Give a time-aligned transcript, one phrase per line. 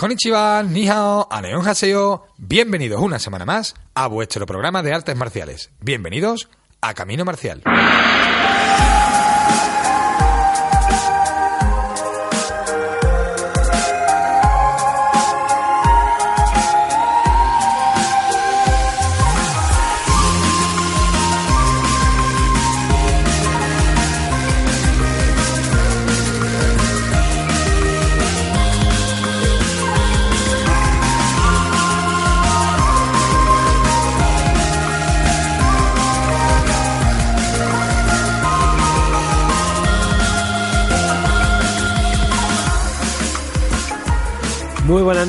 [0.00, 2.24] Konnichiwa, ni hao, aneon haseo.
[2.38, 5.70] Bienvenidos una semana más a vuestro programa de artes marciales.
[5.82, 6.48] Bienvenidos
[6.80, 7.62] a Camino Marcial.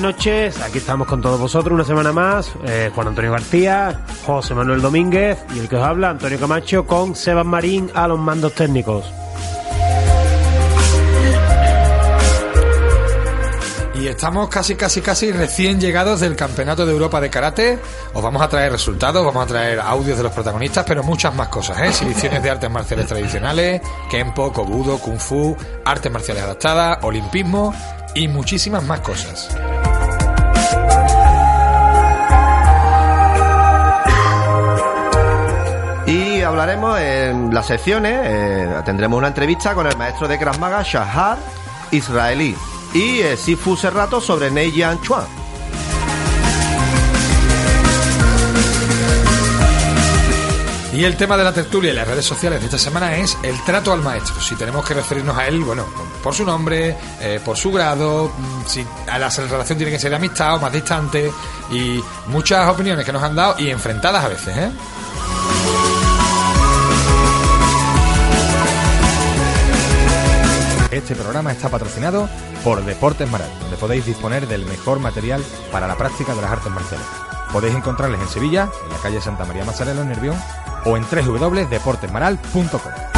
[0.02, 4.82] Noches, aquí estamos con todos vosotros una semana más, eh, Juan Antonio García, José Manuel
[4.82, 9.06] Domínguez y el que os habla, Antonio Camacho, con Sebas Marín a los mandos técnicos.
[13.96, 17.78] Y estamos casi, casi, casi recién llegados del Campeonato de Europa de Karate.
[18.14, 21.50] Os vamos a traer resultados, vamos a traer audios de los protagonistas, pero muchas más
[21.50, 21.88] cosas, ¿eh?
[21.90, 27.76] Exhibiciones de artes marciales tradicionales, Kenpo, Kobudo, Kung Fu, artes marciales adaptadas, olimpismo
[28.16, 29.50] y muchísimas más cosas.
[36.62, 41.40] Hablaremos en las secciones, eh, tendremos una entrevista con el maestro de Krav Maga, Shahar
[41.90, 42.56] Israelí,
[42.94, 45.26] y eh, Sifu Serrato sobre Nei Yan Chuan.
[50.94, 53.60] Y el tema de la tertulia y las redes sociales de esta semana es el
[53.64, 54.40] trato al maestro.
[54.40, 55.88] Si tenemos que referirnos a él, bueno,
[56.22, 60.12] por su nombre, eh, por su grado, mm, si a la relación tiene que ser
[60.12, 61.32] de amistad o más distante,
[61.72, 64.72] y muchas opiniones que nos han dado y enfrentadas a veces, ¿eh?
[71.02, 72.30] Este programa está patrocinado
[72.64, 76.72] por Deportes Maral, donde podéis disponer del mejor material para la práctica de las artes
[76.72, 77.06] marciales.
[77.52, 80.38] Podéis encontrarles en Sevilla, en la calle Santa María Mazzarello, en Nervión,
[80.86, 83.11] o en www.deportesmaral.com.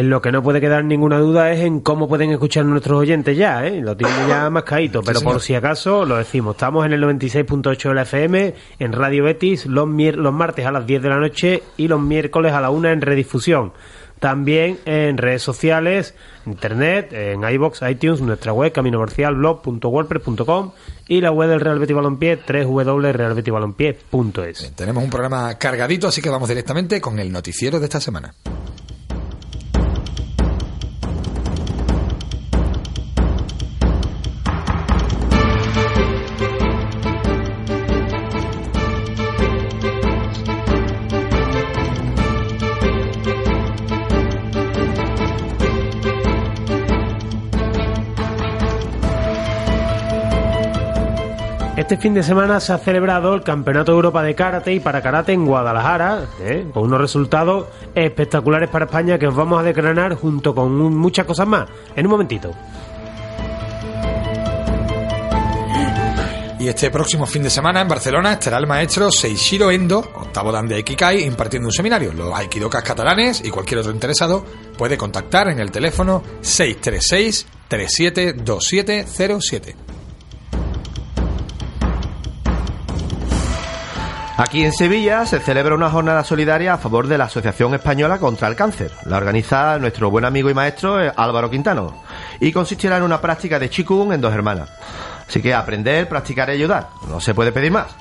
[0.00, 3.36] En lo que no puede quedar ninguna duda es en cómo pueden escuchar nuestros oyentes
[3.36, 3.82] ya, ¿eh?
[3.82, 6.54] Lo tienen ya más caído, pero por si acaso lo decimos.
[6.54, 10.72] Estamos en el 96.8 de la FM, en Radio Betis, los, mier- los martes a
[10.72, 13.74] las 10 de la noche y los miércoles a la 1 en redifusión.
[14.20, 16.14] También en redes sociales,
[16.46, 20.70] internet, en iBox, iTunes, nuestra web, caminomarcialblog.wordpress.com
[21.08, 24.72] y la web del Real Betis Balompié, www.realbetisbalompié.es.
[24.76, 28.32] Tenemos un programa cargadito, así que vamos directamente con el noticiero de esta semana.
[51.90, 55.02] Este fin de semana se ha celebrado el Campeonato de Europa de Karate y para
[55.02, 56.64] Karate en Guadalajara, ¿eh?
[56.72, 61.48] con unos resultados espectaculares para España que os vamos a declarar junto con muchas cosas
[61.48, 62.52] más en un momentito.
[66.60, 70.68] Y este próximo fin de semana en Barcelona estará el maestro Seishiro Endo, octavo dan
[70.68, 72.12] de Aikikai, impartiendo un seminario.
[72.12, 74.44] Los aikidokas catalanes y cualquier otro interesado
[74.78, 79.99] puede contactar en el teléfono 636 372707.
[84.40, 88.48] Aquí en Sevilla se celebra una jornada solidaria a favor de la Asociación Española contra
[88.48, 88.90] el Cáncer.
[89.04, 91.92] La organiza nuestro buen amigo y maestro eh, Álvaro Quintano.
[92.40, 94.70] Y consistirá en una práctica de Qigong en dos hermanas.
[95.28, 96.88] Así que aprender, practicar y ayudar.
[97.06, 97.99] No se puede pedir más.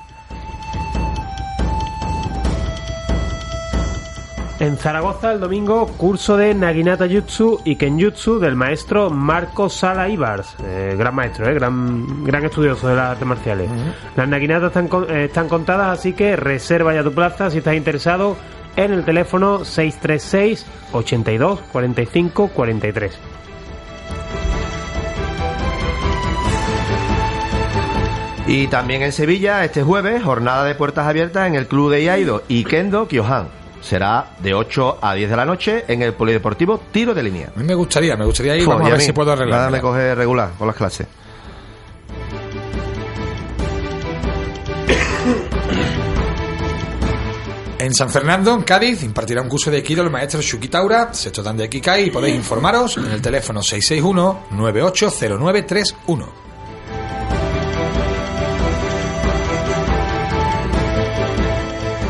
[4.60, 10.54] En Zaragoza el domingo curso de Naginata Jutsu y Kenjutsu del maestro Marco Sala Ibars,
[10.66, 13.70] eh, gran maestro, eh, gran, gran estudioso de las artes marciales.
[14.18, 18.36] Las Naginatas están, eh, están contadas, así que reserva ya tu plaza si estás interesado
[18.76, 23.18] en el teléfono 636 82 45 43.
[28.46, 32.44] Y también en Sevilla, este jueves, jornada de puertas abiertas en el Club de Iaido
[32.50, 33.59] y Kendo Kyohan.
[33.82, 37.52] Será de 8 a 10 de la noche en el Polideportivo Tiro de Línea.
[37.56, 39.32] A mí me gustaría, me gustaría ir, Fua, vamos y a ver mí, si puedo
[39.32, 39.72] Nada arreglar.
[39.72, 41.08] me coge regular con las clases.
[47.80, 51.42] En San Fernando, en Cádiz, impartirá un curso de Aikido el maestro Shuki Taura, sexto
[51.42, 56.49] dan de Aikikai, y podéis informaros en el teléfono 661-980931.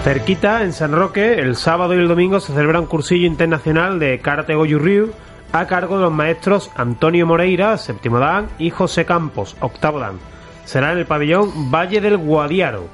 [0.04, 4.20] Cerquita, en San Roque, el sábado y el domingo se celebra un cursillo internacional de
[4.20, 5.12] Karate Goju Ryu
[5.52, 10.18] a cargo de los maestros Antonio Moreira, séptimo dan, y José Campos, octavo dan.
[10.64, 12.88] Será en el pabellón Valle del Guadiaro.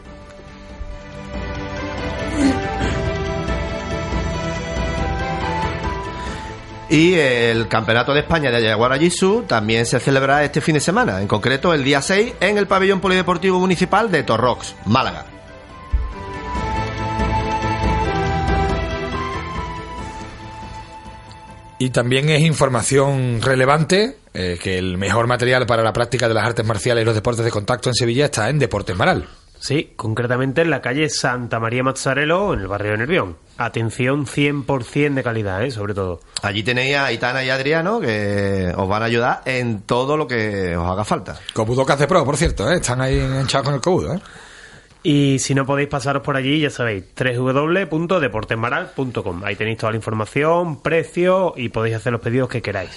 [6.89, 8.97] Y el Campeonato de España de Ayaguara
[9.47, 12.99] también se celebrará este fin de semana, en concreto el día 6 en el Pabellón
[12.99, 15.34] Polideportivo Municipal de Torrox, Málaga.
[21.85, 26.43] Y también es información relevante eh, que el mejor material para la práctica de las
[26.43, 29.27] artes marciales y los deportes de contacto en Sevilla está en Deportes Maral.
[29.59, 33.37] Sí, concretamente en la calle Santa María Mazzarello, en el barrio de Nervión.
[33.59, 35.69] Atención 100% de calidad, ¿eh?
[35.69, 36.21] sobre todo.
[36.41, 40.75] Allí tenéis a Itana y Adriano que os van a ayudar en todo lo que
[40.75, 41.39] os haga falta.
[41.53, 42.77] Cobudo que hace pro, por cierto, ¿eh?
[42.77, 44.15] están ahí enganchados con el Cobudo.
[44.15, 44.19] ¿eh?
[45.07, 49.43] Y si no podéis pasaros por allí, ya sabéis, www.deportesmaral.com.
[49.43, 52.89] Ahí tenéis toda la información, precio y podéis hacer los pedidos que queráis.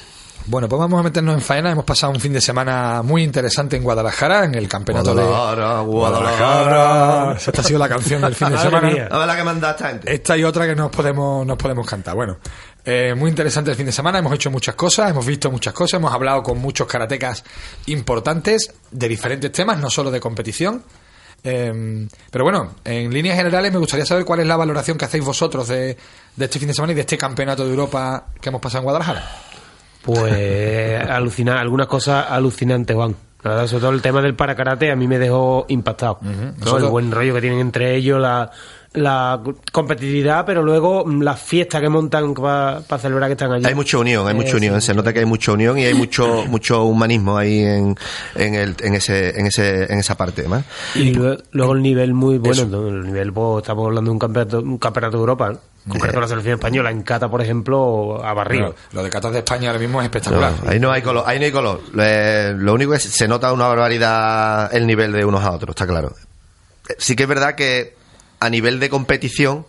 [0.47, 1.71] Bueno, pues vamos a meternos en faena.
[1.71, 5.85] Hemos pasado un fin de semana muy interesante en Guadalajara, en el campeonato Guadalajara, de
[5.85, 7.37] Guadalajara.
[7.37, 8.89] Esta ha sido la canción del fin de semana.
[8.89, 10.11] A ver la que manda esta gente.
[10.11, 12.15] Esta y otra que nos podemos, nos podemos cantar.
[12.15, 12.39] Bueno,
[12.87, 14.21] eh, muy interesante el fin de semana.
[14.21, 17.45] Hemos hecho muchas cosas, hemos visto muchas cosas, hemos hablado con muchos karatecas
[17.85, 20.83] importantes de diferentes temas, no solo de competición.
[21.45, 25.25] Eh, pero bueno, en líneas generales me gustaría saber cuál es la valoración que hacéis
[25.25, 25.97] vosotros de,
[26.37, 28.85] de este fin de semana y de este campeonato de Europa que hemos pasado en
[28.85, 29.25] Guadalajara.
[30.03, 33.15] Pues alucinar, algunas cosas alucinantes, Juan.
[33.43, 36.19] Sobre todo el tema del paracarate a mí me dejó impactado.
[36.23, 38.51] El buen rollo que tienen entre ellos, la,
[38.95, 39.41] la
[39.73, 43.67] competitividad, pero luego mm, las fiestas que montan para celebrar que están allí.
[43.67, 44.81] Hay mucha unión, hay Eh, mucha sí, unión.
[44.81, 47.97] Se nota que hay mucha unión y hay mucho mucho humanismo ahí en,
[48.35, 50.49] en, el, en, ese, en, ese, en esa parte.
[50.49, 50.63] ¿no?
[50.95, 52.89] Y luego, luego el nivel muy bueno, ¿no?
[52.89, 55.59] el nivel, pues, estamos hablando de un campeonato, un campeonato de Europa, ¿no?
[55.87, 58.35] En concreto la selección española, en Cata, por ejemplo, a.
[58.35, 60.53] Bueno, lo de Catas de España ahora mismo es No, espectacular.
[60.67, 61.81] ahí no hay color, ahí no hay color.
[61.99, 65.87] Eh, lo único es se nota una barbaridad el nivel de unos a otros, está
[65.87, 66.15] claro.
[66.89, 67.97] Eh, Sí que es verdad que
[68.41, 69.67] a nivel de competición,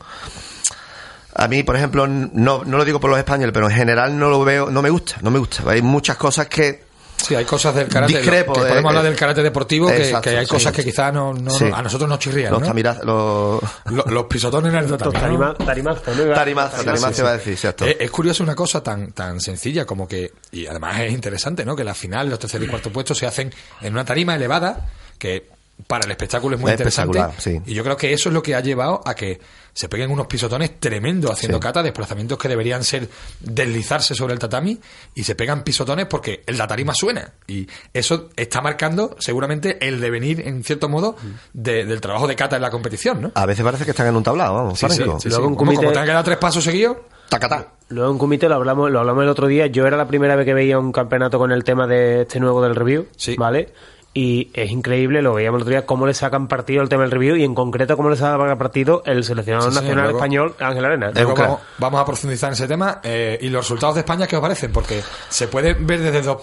[1.36, 4.30] a mí, por ejemplo, no, no lo digo por los españoles, pero en general no
[4.30, 5.64] lo veo, no me gusta, no me gusta.
[5.70, 6.88] Hay muchas cosas que
[7.22, 8.14] Sí, hay cosas del karate.
[8.18, 10.52] Discrepo, que eh, podemos hablar eh, del karate deportivo, que, exacto, que hay sí.
[10.52, 11.66] cosas que quizás no, no- Sí.
[11.72, 12.50] a nosotros nos chirrían.
[12.54, 12.68] los, ¿no?
[12.68, 13.62] tamira- los
[13.92, 15.54] Lo- los pisotones en el Estos tatami, ¿no?
[15.54, 16.34] tarima- tarimazos, ¿no?
[16.34, 17.86] tarimazos, tarimazos sí, iba a decir, cierto.
[17.86, 21.76] Es, es curioso una cosa tan, tan sencilla como que, y además es interesante, ¿no?
[21.76, 24.88] Que la final, los tercer y cuarto puestos se hacen en una tarima elevada
[25.18, 25.50] que
[25.88, 27.20] para el espectáculo es muy Es interesante.
[27.38, 27.62] sí.
[27.66, 29.40] Y yo creo que eso es lo que ha llevado a que
[29.74, 31.62] se peguen unos pisotones tremendos haciendo Sí.
[31.62, 33.08] kata, desplazamientos que deberían ser
[33.40, 34.80] deslizarse sobre el tatami
[35.16, 37.34] y se pegan pisotones porque la tarima suena.
[37.48, 41.16] Y eso está marcando seguramente el devenir, en cierto modo,
[41.54, 43.32] de- del trabajo de kata en la competición, ¿no?
[43.36, 44.86] A veces parece que están en un tablado, vamos, Sí.
[45.30, 46.98] Luego un comité- como tengan que dar tres pasos seguidos,
[47.30, 47.74] Tacatá.
[47.90, 49.68] Luego en comité lo hablamos, lo hablamos el otro día.
[49.68, 52.60] Yo era la primera vez que veía un campeonato con el tema de este nuevo
[52.64, 53.36] del review, Sí.
[53.38, 53.72] ¿vale?
[54.12, 57.12] Y es increíble, lo veíamos el otro día, cómo le sacan partido el tema del
[57.12, 60.84] review y en concreto cómo le sacan partido el seleccionador Sí, nacional luego- español Ángel
[60.86, 61.12] Arena.
[61.14, 63.02] Vamos, vamos a profundizar en ese tema.
[63.04, 64.72] eh, ¿Y los resultados de España qué os parecen?
[64.72, 66.42] Porque se pueden ver desde dos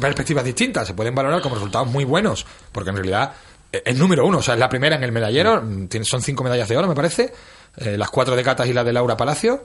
[0.00, 0.86] perspectivas distintas.
[0.86, 3.32] Se pueden valorar como resultados muy buenos, porque en realidad
[3.72, 4.38] eh, es número uno.
[4.38, 5.62] O sea, es la primera en el medallero.
[5.62, 7.32] mm, tiene- son cinco medallas de oro, me parece.
[7.76, 9.62] eh, las cuatro de Catas y la de Laura Palacio.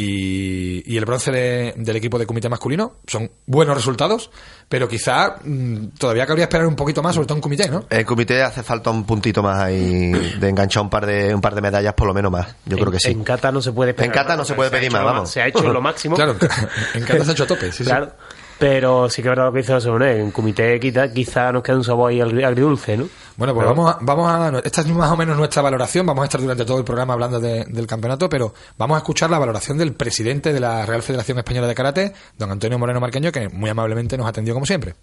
[0.00, 2.96] Y, y el bronce de- del equipo de comité masculino.
[3.06, 4.30] Son buenos resultados,
[4.68, 7.84] pero quizá mm, todavía cabría esperar un poquito más, sobre todo en comité, ¿no?
[7.90, 11.54] El comité hace falta un puntito más ahí de enganchar un par de un par
[11.54, 12.46] de medallas por lo menos más.
[12.66, 13.10] Yo creo que sí.
[13.10, 15.30] En Cata no se puede En Cata no se puede pedir más, vamos.
[15.30, 16.14] Se ha hecho lo máximo.
[16.16, 16.36] Claro,
[16.94, 17.72] en Catas se ha hecho a tope.
[17.78, 17.90] Sí, sí.
[18.58, 21.62] Pero sí que es verdad lo que dice José Manuel, En comité quizá, quizá nos
[21.62, 23.08] queda un sabor ahí agri- agridulce, ¿no?
[23.36, 24.58] Bueno, pues Pero- vamos a, vamos a.
[24.66, 26.04] Esta es más o menos nuestra valoración.
[26.06, 29.30] Vamos a estar durante todo el programa hablando de- del campeonato, pero vamos a escuchar
[29.30, 33.30] la valoración del presidente de la Real Federación Española de Karate, don Antonio Moreno Marqueño,
[33.30, 34.94] que muy amablemente nos atendió como siempre.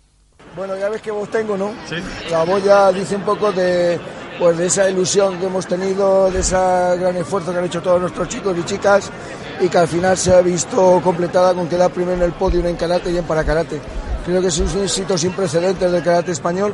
[0.57, 1.73] Bueno, ya ves qué voz tengo, ¿no?
[1.87, 1.95] Sí.
[2.29, 3.99] La voz ya dice un poco de,
[4.39, 8.01] pues, de esa ilusión que hemos tenido, de ese gran esfuerzo que han hecho todos
[8.01, 9.11] nuestros chicos y chicas
[9.59, 12.75] y que al final se ha visto completada con quedar primero en el podio en
[12.75, 13.79] karate y en parakarate.
[14.25, 16.73] Creo que es un éxito sin precedentes del karate español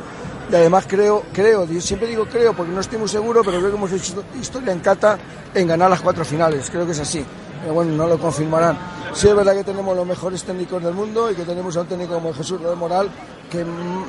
[0.50, 3.76] y además creo, creo, siempre digo creo porque no estoy muy seguro, pero creo que
[3.76, 5.18] hemos hecho historia en kata
[5.54, 7.24] en ganar las cuatro finales, creo que es así.
[7.62, 8.76] Pero bueno, no lo confirmarán.
[9.14, 11.86] Sí es verdad que tenemos los mejores técnicos del mundo y que tenemos a un
[11.86, 13.08] técnico como Jesús Rodríguez Moral,
[13.50, 13.64] que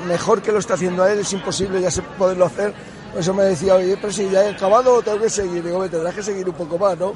[0.07, 2.73] mejor que lo está haciendo a él es imposible ya se poderlo hacer.
[3.17, 5.63] Eso me decía, oye, pero si ya he acabado, tengo que seguir.
[5.63, 7.13] Digo, "Hombre, tendrás que seguir un poco más, ¿no?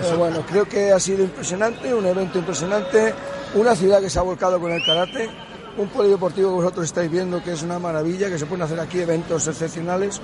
[0.00, 3.12] Pero bueno, creo que ha sido impresionante, un evento impresionante,
[3.54, 5.28] una ciudad que se ha volcado con el karate,
[5.76, 9.00] un polideportivo que vosotros estáis viendo que es una maravilla, que se pueden hacer aquí
[9.00, 10.20] eventos excepcionales,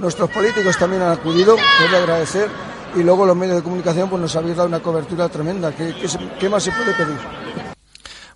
[0.00, 2.48] Nuestros políticos también han acudido, de agradecer,
[2.96, 5.72] y luego los medios de comunicación pues nos habéis dado una cobertura tremenda.
[5.72, 6.08] ¿Qué, qué,
[6.38, 7.69] qué más se puede pedir?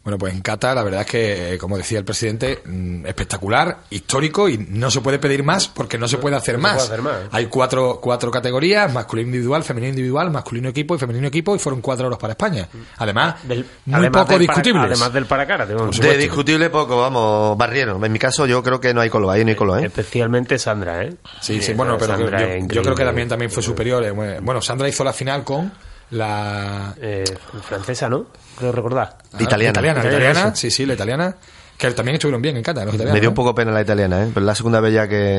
[0.05, 4.51] Bueno, pues en Qatar la verdad es que, como decía el presidente, mm, espectacular, histórico
[4.51, 6.75] y no se puede pedir más porque no se puede hacer, No se más.
[6.75, 7.15] puede hacer más.
[7.33, 11.81] Hay cuatro, cuatro categorías, masculino individual, femenino individual, masculino equipo y femenino equipo y fueron
[11.81, 12.69] cuatro euros para España.
[12.99, 14.85] Además, Del- muy además poco discutibles.
[14.85, 15.65] además del para cara.
[15.65, 18.05] De discutible poco, vamos, barrieron.
[18.05, 19.87] En mi caso yo creo que no hay color, ahí no hay color, ¿eh?
[19.87, 21.15] Especialmente Sandra, ¿eh?
[21.41, 22.27] Sí, sí, bueno, pero yo,
[22.67, 24.05] yo creo que también, también fue superior.
[24.05, 24.11] eh,
[24.43, 25.73] Bueno, Sandra hizo la final con
[26.11, 26.95] la...
[27.01, 27.25] Eh,
[27.63, 28.27] francesa, ¿no?
[28.59, 29.19] Creo recordar.
[29.39, 29.71] Italiana.
[29.71, 31.37] Italiana, la Italiana, sí, sí, la italiana.
[31.77, 33.13] Que también estuvieron bien en los italianos.
[33.13, 34.31] Me dio un poco pena la italiana, ¿eh?
[34.33, 35.39] Pero es la segunda vez ya que...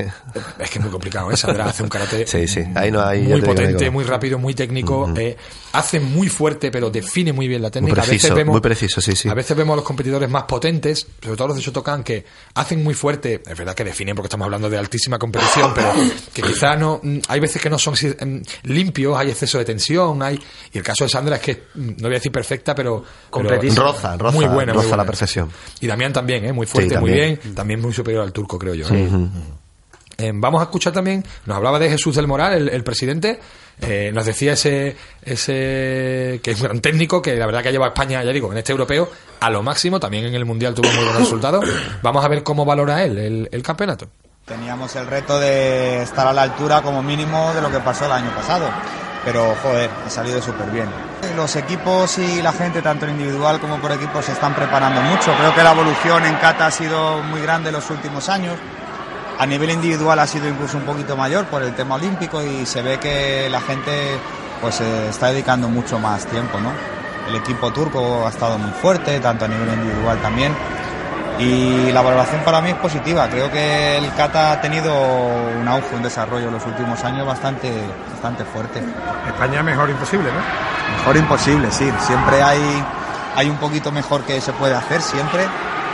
[0.59, 1.37] Es que es muy complicado, ¿eh?
[1.37, 3.21] Sandra hace un karate Sí, sí, ahí no hay...
[3.21, 5.11] muy digo, potente, muy rápido, muy técnico.
[5.15, 5.37] eh,
[5.77, 7.95] hace muy fuerte, pero define muy bien la técnica.
[8.01, 9.29] preciso, a veces vemos, muy preciso, sí, sí.
[9.29, 12.83] A veces vemos a los competidores más potentes, sobre todo los de Shotokan, que hacen
[12.83, 13.41] muy fuerte.
[13.45, 15.91] Es verdad que definen porque estamos hablando de altísima competición, pero
[16.33, 16.99] que quizá no.
[17.03, 20.21] mm, Hay veces que no son si- mm, limpios, hay exceso de tensión.
[20.23, 20.39] hay
[20.73, 23.01] Y el caso de Sandra es que, mm, no voy a decir perfecta, pero.
[23.03, 23.83] pero Completísima.
[23.83, 25.49] Roza, roza, muy buena, muy roza la perfección.
[25.81, 26.53] Y Damián también, ¿eh?
[26.53, 27.39] muy fuerte, Sí, muy bien.
[27.53, 28.87] También muy superior al turco, creo yo.
[28.91, 29.09] ¿eh?
[30.17, 33.37] Eh, vamos a escuchar también, nos hablaba de Jesús del Moral, el, el presidente,
[33.81, 37.71] eh, nos decía ese, ese que es un gran técnico, que la verdad que ha
[37.71, 40.73] llevado a España, ya digo, en este europeo a lo máximo, también en el Mundial
[40.73, 41.65] tuvo muy buenos resultados.
[42.01, 44.07] Vamos a ver cómo valora él el, el campeonato.
[44.45, 48.11] Teníamos el reto de estar a la altura como mínimo de lo que pasó el
[48.11, 48.69] año pasado,
[49.23, 50.87] pero joder, ha salido súper bien.
[51.35, 55.33] Los equipos y la gente, tanto individual como por equipo, se están preparando mucho.
[55.35, 58.55] Creo que la evolución en Kata ha sido muy grande en los últimos años.
[59.37, 62.81] A nivel individual ha sido incluso un poquito mayor por el tema olímpico y se
[62.81, 64.17] ve que la gente
[64.61, 66.71] pues se está dedicando mucho más tiempo, ¿no?
[67.27, 70.53] El equipo turco ha estado muy fuerte, tanto a nivel individual también.
[71.37, 73.27] Y la valoración para mí es positiva.
[73.27, 77.69] Creo que el Kata ha tenido un auge, un desarrollo en los últimos años bastante,
[78.13, 78.81] bastante fuerte.
[79.27, 80.97] España mejor imposible, ¿no?
[80.97, 81.91] Mejor imposible, sí.
[81.99, 82.83] Siempre hay,
[83.35, 85.45] hay un poquito mejor que se puede hacer, siempre.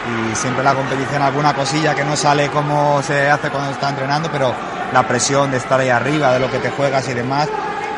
[0.07, 4.29] Y siempre la competición, alguna cosilla que no sale como se hace cuando está entrenando,
[4.31, 4.53] pero
[4.91, 7.47] la presión de estar ahí arriba, de lo que te juegas y demás,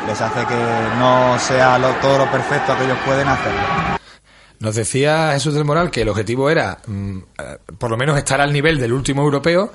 [0.06, 3.62] les hace que no sea lo, todo lo perfecto que ellos pueden hacerlo.
[4.60, 8.40] Nos decía Jesús del Moral que el objetivo era mm, eh, por lo menos estar
[8.40, 9.72] al nivel del último europeo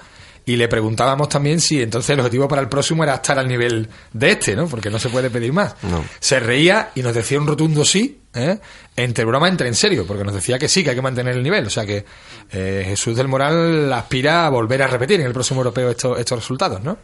[0.49, 3.87] y le preguntábamos también si entonces el objetivo para el próximo era estar al nivel
[4.14, 4.66] de este, ¿no?
[4.66, 5.75] Porque no se puede pedir más.
[5.82, 6.02] No.
[6.20, 8.59] Se reía y nos decía un rotundo sí, ¿eh?
[8.97, 11.42] entre broma, entre en serio, porque nos decía que sí, que hay que mantener el
[11.42, 11.66] nivel.
[11.66, 12.04] O sea que
[12.52, 16.38] eh, Jesús del Moral aspira a volver a repetir en el próximo europeo estos, estos
[16.38, 16.99] resultados, ¿no?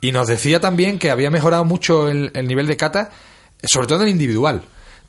[0.00, 3.10] Y nos decía también que había mejorado mucho el, el nivel de cata,
[3.62, 4.62] sobre todo en el individual.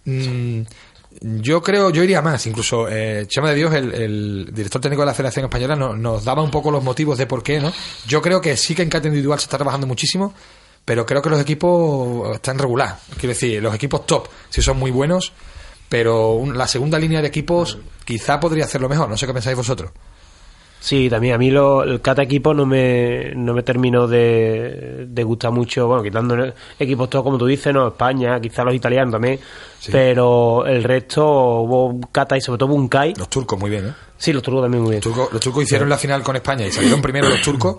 [0.06, 0.62] Mm,
[1.22, 5.06] yo creo, yo iría más, incluso eh, Chema de Dios, el, el director técnico de
[5.08, 7.72] la Federación Española, no- nos daba un poco los motivos de por qué, ¿no?
[8.06, 10.34] Yo creo que sí que en cata individual se está trabajando muchísimo,
[10.86, 12.98] pero creo que los equipos están regular.
[13.18, 15.34] Quiero decir, los equipos top sí son muy buenos,
[15.90, 19.10] pero un- la segunda línea de equipos quizá podría hacerlo mejor.
[19.10, 19.92] No sé qué pensáis vosotros.
[20.80, 25.24] Sí, también a mí lo, el Cata equipo no me, no me terminó de, de
[25.24, 29.40] gustar mucho, bueno, quitando equipos todos como tú dices, no, España, quizá los italianos también,
[29.92, 31.26] pero el resto
[31.62, 33.16] hubo Cata y sobre todo Bunkai.
[33.16, 33.94] Los turcos muy bien, ¿eh?
[34.18, 35.02] Sí, los turcos también muy bien.
[35.04, 37.78] Los turcos, los turcos hicieron la final con España y salieron primero los turcos.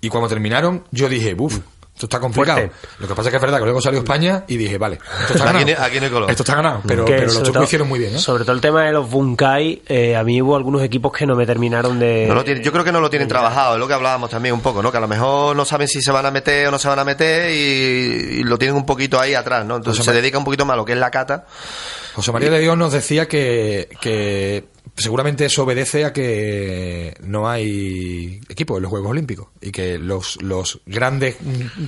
[0.00, 1.58] Y cuando terminaron, yo dije, uff,
[1.98, 2.58] esto está complicado.
[2.58, 2.76] Fuerte.
[3.00, 5.32] Lo que pasa es que es verdad que luego salió España y dije, vale, esto
[5.34, 5.78] está Aquí ganado.
[5.80, 6.30] no- aquí no hay color.
[6.30, 8.18] Esto está ganado, pero, los todo- hicieron muy bien, ¿eh?
[8.20, 11.34] Sobre todo el tema de los Bunkai, eh, a mí hubo algunos equipos que no
[11.34, 12.26] me terminaron de...
[12.28, 14.54] No lo tienen- yo creo que no lo tienen trabajado, es lo que hablábamos también
[14.54, 14.92] un poco, ¿no?
[14.92, 17.00] Que a lo mejor no saben si se van a meter o no se van
[17.00, 19.74] a meter y, y lo tienen un poquito ahí atrás, ¿no?
[19.76, 21.46] Entonces José se dedica un poquito más a lo que es la cata.
[22.14, 24.64] José María de Dios nos decía que, que
[25.02, 30.40] seguramente eso obedece a que no hay equipo en los Juegos Olímpicos y que los,
[30.42, 31.36] los grandes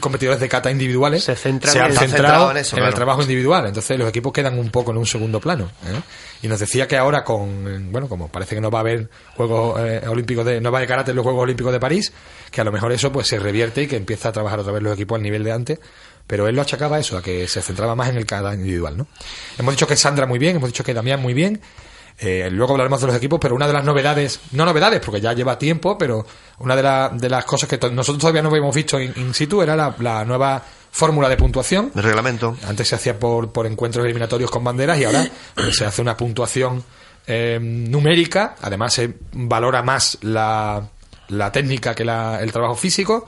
[0.00, 2.94] competidores de cata individuales Se centran han en- centrado en, en eso, el claro.
[2.96, 3.66] trabajo individual.
[3.66, 5.70] Entonces los equipos quedan un poco en un segundo plano.
[5.86, 6.00] ¿eh?
[6.42, 9.78] Y nos decía que ahora con, bueno, como parece que no va a haber Juegos
[9.80, 12.12] eh, Olímpicos de, no va a haber karate en los Juegos Olímpicos de París,
[12.50, 14.82] que a lo mejor eso pues se revierte y que empieza a trabajar otra vez
[14.82, 15.78] los equipos al nivel de antes.
[16.26, 18.96] Pero él lo achacaba a eso, a que se centraba más en el kata individual,
[18.96, 19.08] ¿no?
[19.58, 21.60] Hemos dicho que Sandra muy bien, hemos dicho que Damián muy bien.
[22.22, 25.32] Eh, luego hablaremos de los equipos, pero una de las novedades, no novedades, porque ya
[25.32, 26.26] lleva tiempo, pero
[26.58, 29.32] una de, la- de las cosas que to- nosotros todavía no habíamos visto in, in
[29.32, 30.62] situ era la, la nueva
[30.92, 31.90] fórmula de puntuación.
[31.94, 32.56] El reglamento.
[32.66, 36.14] Antes se hacía por, por encuentros eliminatorios con banderas y ahora pues, se hace una
[36.16, 36.84] puntuación
[37.26, 38.56] eh, numérica.
[38.60, 40.86] Además, se valora más la,
[41.28, 43.26] la técnica que la- el trabajo físico.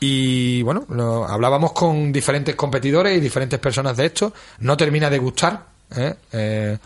[0.00, 4.32] Y bueno, lo- hablábamos con diferentes competidores y diferentes personas de esto.
[4.60, 5.64] No termina de gustar
[5.96, 6.14] ¿eh?
[6.32, 6.78] Eh,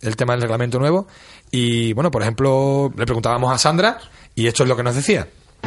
[0.00, 1.06] el tema del reglamento nuevo.
[1.50, 3.98] Y bueno, por ejemplo, le preguntábamos a Sandra
[4.34, 5.26] y esto es lo que nos decía.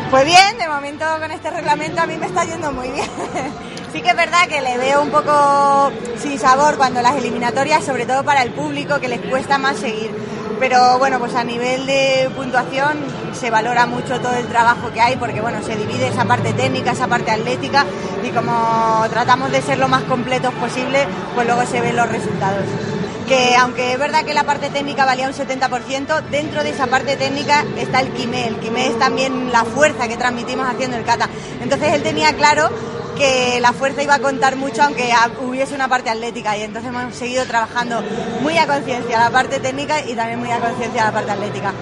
[0.09, 3.07] Pues bien, de momento con este reglamento a mí me está yendo muy bien.
[3.93, 8.05] sí que es verdad que le veo un poco sin sabor cuando las eliminatorias, sobre
[8.05, 10.11] todo para el público, que les cuesta más seguir.
[10.59, 12.99] Pero bueno, pues a nivel de puntuación
[13.33, 16.91] se valora mucho todo el trabajo que hay porque bueno, se divide esa parte técnica,
[16.91, 17.85] esa parte atlética
[18.23, 22.63] y como tratamos de ser lo más completos posible, pues luego se ven los resultados
[23.27, 27.15] que aunque es verdad que la parte técnica valía un 70%, dentro de esa parte
[27.15, 28.47] técnica está el quimé.
[28.47, 31.29] El quimé es también la fuerza que transmitimos haciendo el kata.
[31.61, 32.69] Entonces él tenía claro
[33.17, 37.15] que la fuerza iba a contar mucho aunque hubiese una parte atlética y entonces hemos
[37.15, 38.03] seguido trabajando
[38.41, 41.73] muy a conciencia la parte técnica y también muy a conciencia la parte atlética.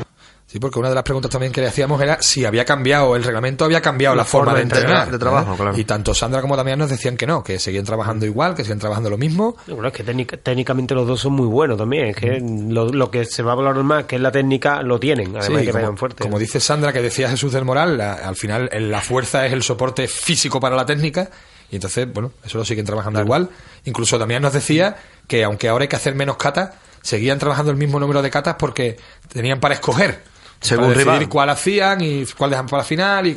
[0.52, 3.24] Sí, porque una de las preguntas también que le hacíamos era si había cambiado el
[3.24, 5.10] reglamento, había cambiado la, forma, de entrenar.
[5.10, 5.78] De trabajo, claro.
[5.78, 8.80] Y tanto Sandra como Damián nos decían que no, que seguían trabajando igual, que siguen
[8.80, 9.56] trabajando lo mismo.
[9.68, 12.08] Bueno, es que técnicamente los dos son muy buenos también.
[12.08, 15.38] Es que lo, que se va a valorar más, que es la técnica, lo tienen,
[15.38, 16.26] además de que como, vayan fuertes.
[16.26, 20.10] Como dice Sandra, que decía Jesús del Moral, al final la fuerza es el soporte
[20.10, 21.30] físico para la técnica.
[21.70, 23.48] Y entonces, bueno, eso lo siguen trabajando igual.
[23.86, 24.98] Incluso Damián nos decía
[25.30, 28.58] que aunque ahora hay que hacer menos catas, seguían trabajando el mismo número de catas
[28.60, 28.98] porque
[29.32, 30.30] tenían para escoger
[30.62, 33.36] según decidir cuál hacían y cuál dejan para la final y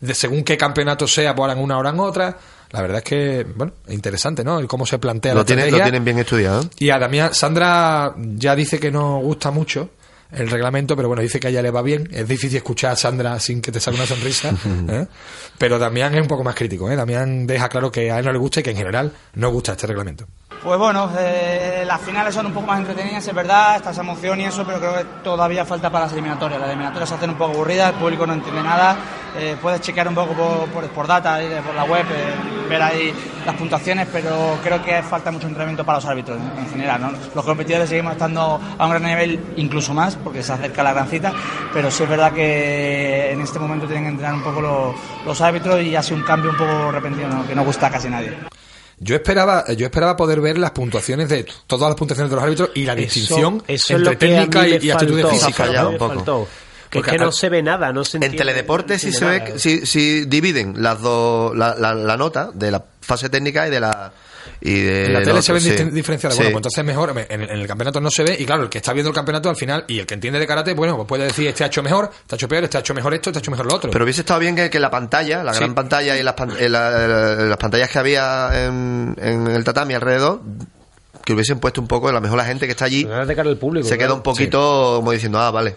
[0.00, 2.36] de según qué campeonato sea, pues harán una hora en otra.
[2.70, 4.58] La verdad es que, bueno, es interesante, ¿no?
[4.58, 6.68] El cómo se plantea lo la tienen, Lo tienen bien estudiado.
[6.78, 9.90] Y a Damián, Sandra ya dice que no gusta mucho
[10.32, 12.08] el reglamento, pero bueno, dice que a ella le va bien.
[12.12, 14.52] Es difícil escuchar a Sandra sin que te salga una sonrisa.
[14.88, 15.06] ¿eh?
[15.56, 16.96] Pero Damián es un poco más crítico, ¿eh?
[16.96, 19.72] Damián deja claro que a él no le gusta y que en general no gusta
[19.72, 20.26] este reglamento.
[20.66, 24.46] Pues bueno, eh, las finales son un poco más entretenidas, es verdad, esta emoción y
[24.46, 26.58] eso, pero creo que todavía falta para las eliminatorias.
[26.58, 28.96] Las eliminatorias se hacen un poco aburridas, el público no entiende nada.
[29.38, 33.14] Eh, puedes chequear un poco por, por, data, por la web, eh, ver ahí
[33.46, 37.16] las puntuaciones, pero creo que falta mucho entrenamiento para los árbitros en, general.
[37.32, 41.06] Los competidores seguimos estando a un gran nivel, incluso más, porque se acerca la gran
[41.06, 41.32] cita,
[41.72, 45.40] pero sí es verdad que en este momento tienen que entrenar un poco los, los
[45.40, 48.36] árbitros y hace un cambio un poco repentino que no gusta a casi nadie.
[48.98, 52.70] Yo esperaba, yo esperaba poder ver las puntuaciones de todas las puntuaciones de los árbitros
[52.74, 55.70] y la distinción entre técnica y, actitudes físicas.
[56.88, 60.24] Que, que no se ve nada, no se En teledeporte sí se ve, si, si
[60.24, 64.12] dividen las dos, la, la nota de la fase técnica y de la
[64.60, 66.36] y en la tele se ven diferenciadas.
[66.36, 67.14] Bueno, pues entonces mejor.
[67.28, 68.36] En, el campeonato no se ve.
[68.38, 70.46] Y claro, el que está viendo el campeonato al final y el que entiende de
[70.46, 72.80] karate, bueno, pues puede decir: este ha hecho mejor, este ha hecho peor, este ha
[72.80, 73.90] hecho mejor esto, este ha hecho mejor lo otro.
[73.90, 77.90] Pero hubiese estado bien que, que la pantalla, la gran pantalla y las, las pantallas
[77.90, 80.40] que había en, en el tatami alrededor
[81.26, 83.02] que hubiesen puesto un poco, a lo mejor la gente que está allí
[83.82, 85.74] se queda un poquito como diciendo, ah, vale.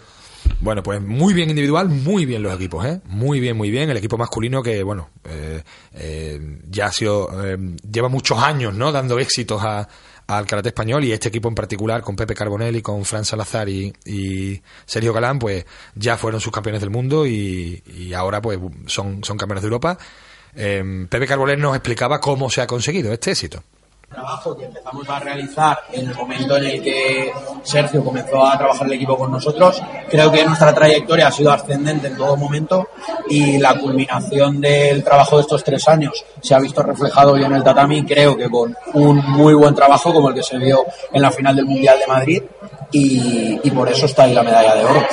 [0.61, 3.01] Bueno, pues muy bien individual, muy bien los equipos, ¿eh?
[3.05, 3.89] Muy bien, muy bien.
[3.89, 7.57] El equipo masculino que, bueno, eh, eh, ya ha sido, eh,
[7.89, 8.91] lleva muchos años, ¿no?
[8.91, 13.05] Dando éxitos al karate español y este equipo en particular, con Pepe Carbonell y con
[13.05, 18.59] Fran Salazar y, Sergio Galán, pues ya fueron sus campeones del mundo y, ahora pues
[18.85, 19.97] son, son campeones de Europa.
[20.53, 23.63] Pepe Carbonell nos explicaba cómo se ha conseguido este éxito
[24.09, 27.31] trabajo que empezamos a realizar en el momento en el que
[27.63, 29.81] Sergio comenzó a trabajar el equipo con nosotros.
[30.09, 32.89] Creo que nuestra trayectoria ha sido ascendente en todo momento
[33.29, 37.53] y la culminación del trabajo de estos tres años se ha visto reflejado hoy en
[37.53, 41.21] el tatami, creo que con un muy buen trabajo como el que se vio en
[41.21, 42.43] la final del Mundial de Madrid
[42.91, 45.07] y, y por eso está ahí la medalla de oro.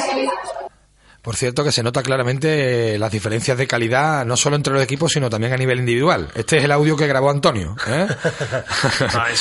[1.26, 4.80] Por cierto, que se nota claramente eh, las diferencias de calidad, no solo entre los
[4.80, 6.28] equipos, sino también a nivel individual.
[6.36, 7.74] Este es el audio que grabó Antonio.
[7.88, 8.06] ¿eh?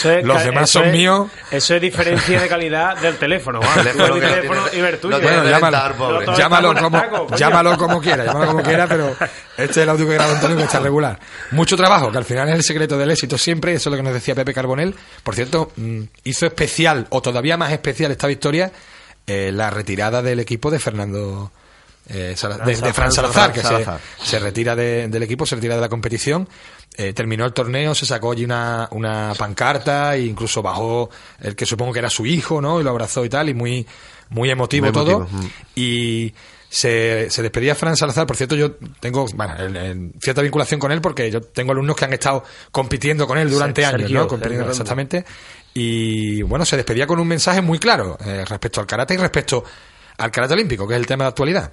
[0.23, 1.29] los demás son míos.
[1.51, 3.59] Eso es diferencia de calidad del teléfono.
[4.73, 5.19] y ver tuyo.
[6.35, 9.15] llámalo, como, llámalo como quiera, llámalo como quiera, pero
[9.55, 11.19] este es el audio que grabó Antonio que está regular.
[11.51, 14.03] Mucho trabajo, que al final es el secreto del éxito siempre, eso es lo que
[14.03, 14.95] nos decía Pepe Carbonell.
[15.21, 18.71] Por cierto, mm, hizo especial, o todavía más especial esta victoria,
[19.27, 21.51] eh, la retirada del equipo de Fernando
[22.09, 23.61] eh, de, Fran Salazar, que
[24.23, 26.47] Se, retira del equipo, se retira de la competición.
[26.97, 31.09] Eh, terminó el torneo, se sacó allí una, una pancarta e incluso bajó
[31.41, 32.79] el que supongo que era su hijo, ¿no?
[32.79, 33.85] Y lo abrazó y tal, y muy,
[34.29, 35.27] muy emotivo, todo.
[35.75, 36.33] Y
[36.69, 38.27] se, se, despedía Fran Salazar.
[38.27, 39.55] Por cierto, yo tengo bueno,
[40.21, 43.85] cierta vinculación con él porque yo tengo alumnos que han estado compitiendo con él durante
[43.85, 44.27] años, ¿no?
[44.69, 45.25] exactamente.
[45.73, 49.63] Y bueno, se despedía con un mensaje muy claro eh, respecto al karate y respecto
[50.17, 51.71] al karate olímpico, que es el tema de actualidad.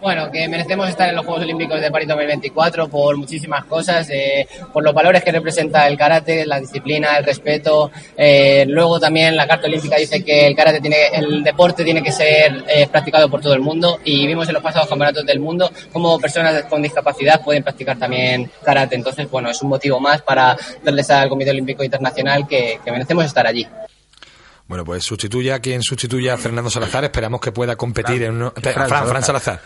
[0.00, 4.48] Bueno, que merecemos estar en los Juegos Olímpicos de París 2024 por muchísimas cosas, eh,
[4.72, 7.90] por los valores que representa el karate, la disciplina, el respeto.
[8.16, 12.12] Eh, luego también la Carta Olímpica dice que el karate tiene, el deporte tiene que
[12.12, 15.70] ser eh, practicado por todo el mundo y vimos en los pasados campeonatos del mundo
[15.92, 18.94] cómo personas con discapacidad pueden practicar también karate.
[18.94, 23.46] Entonces, bueno, es un motivo más para darles al Comité Olímpico Internacional que, merecemos estar
[23.46, 23.66] allí.
[24.70, 27.02] Bueno, pues sustituya a quien sustituya a Fernando Salazar.
[27.02, 29.60] Esperamos que pueda competir en Fran, Fran, Salazar.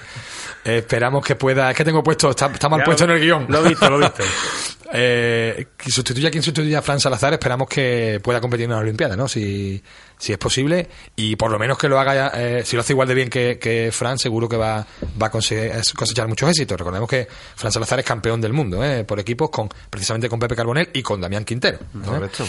[0.64, 1.70] Eh, esperamos que pueda.
[1.70, 3.44] Es que tengo puesto, está, está mal Ya puesto lo- en el guion.
[3.50, 4.22] lo he visto, lo he visto.
[4.94, 9.18] eh, sustituya a quien sustituya a Fran Salazar, esperamos que pueda competir en las Olimpiadas,
[9.18, 9.28] ¿no?
[9.28, 9.82] Si,
[10.18, 10.88] si es posible.
[11.16, 13.58] Y por lo menos que lo haga, eh, si lo hace igual de bien que,
[13.58, 14.86] que Fran, seguro que va,
[15.20, 16.78] va a cosechar muchos éxitos.
[16.78, 19.04] Recordemos que Fran Salazar es campeón del mundo, ¿eh?
[19.04, 21.78] Por equipos, con precisamente con Pepe Carbonell y con Damián Quintero.
[21.78, 22.44] ¿eh?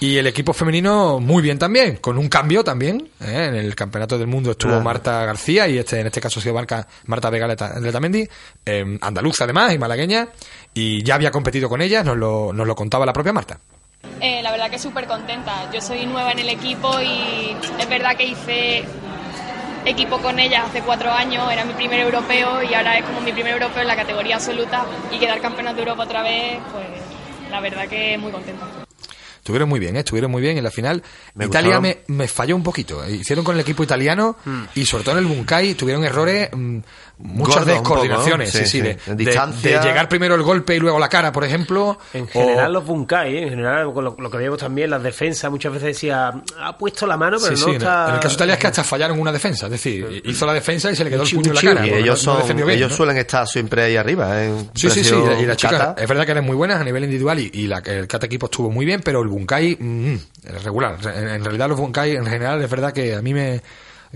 [0.00, 3.08] Y el equipo femenino muy bien también, con un cambio también.
[3.20, 3.46] ¿eh?
[3.48, 4.84] En el campeonato del mundo estuvo Claro.
[4.84, 8.28] Marta García y este en este caso ha sido Marca, Marta Vega Leta- Letamendi,
[8.66, 10.28] eh, andaluza además y malagueña,
[10.74, 13.58] y ya había competido con ellas, nos lo, nos lo contaba la propia Marta.
[14.20, 15.70] Eh, la verdad que súper contenta.
[15.72, 18.84] Yo soy nueva en el equipo y es verdad que hice
[19.84, 23.32] equipo con ella hace cuatro años, era mi primer europeo y ahora es como mi
[23.32, 26.86] primer europeo en la categoría absoluta y quedar campeonato de Europa otra vez, pues
[27.50, 28.66] la verdad que muy contenta.
[29.44, 29.98] Estuvieron muy bien, ¿eh?
[29.98, 31.02] estuvieron muy bien en la final.
[31.34, 33.06] Me Italia me, me falló un poquito.
[33.06, 34.36] Hicieron con el equipo italiano
[34.74, 36.78] y sobre todo en el Bunkai tuvieron errores, mm,
[37.18, 38.54] muchas poco, descoordinaciones.
[38.54, 38.60] ¿no?
[38.60, 39.80] sí, Sí, de, En de- distancia.
[39.80, 41.98] de llegar primero el golpe y luego la cara, por ejemplo.
[42.12, 43.42] En o- general los Bunkai, ¿eh?
[43.44, 47.16] en general lo, lo que vemos también, las defensas, muchas veces decía, ha puesto la
[47.16, 48.08] mano, pero Sí, no sí, en el- está...
[48.08, 49.66] En el caso de Italia es que hasta fallaron una defensa.
[49.66, 51.86] Es decir, hizo la defensa y se le quedó el Chiu, puño en la cara.
[51.86, 52.96] Y ellos, no- no son, defendió bien, ellos ¿no?
[52.96, 54.42] suelen estar siempre ahí arriba.
[54.44, 55.14] En Sí, sí, sí.
[55.40, 56.02] Y las chicas, cata.
[56.02, 58.46] es verdad que eran muy buenas a nivel individual y, y la, el Kata equipo
[58.46, 60.16] estuvo muy bien, pero el Bunkai, mm,
[60.64, 60.96] regular.
[61.14, 63.62] En, en realidad, los Bunkai en general es verdad que a mí me.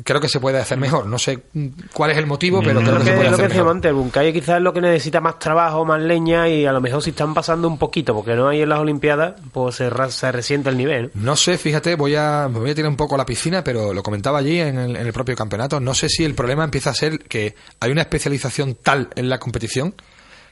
[0.04, 1.06] Creo que se puede hacer mejor.
[1.06, 3.37] No sé mm, cuál es el motivo, pero creo lo que se que, puede lo
[3.37, 4.02] que hacer decíamos mejor.
[4.04, 7.11] antes, quizás es lo que necesita más trabajo, más leña y a lo mejor si
[7.11, 10.76] están pasando un poquito, porque no hay en las Olimpiadas, pues se, se resiente el
[10.76, 11.11] nivel.
[11.14, 11.28] ¿no?
[11.28, 13.92] No sé, fíjate, voy a, me voy a tirar un poco a la piscina, pero
[13.92, 15.80] lo comentaba allí en el, en el propio campeonato.
[15.80, 19.38] No sé si el problema empieza a ser que hay una especialización tal en la
[19.38, 19.94] competición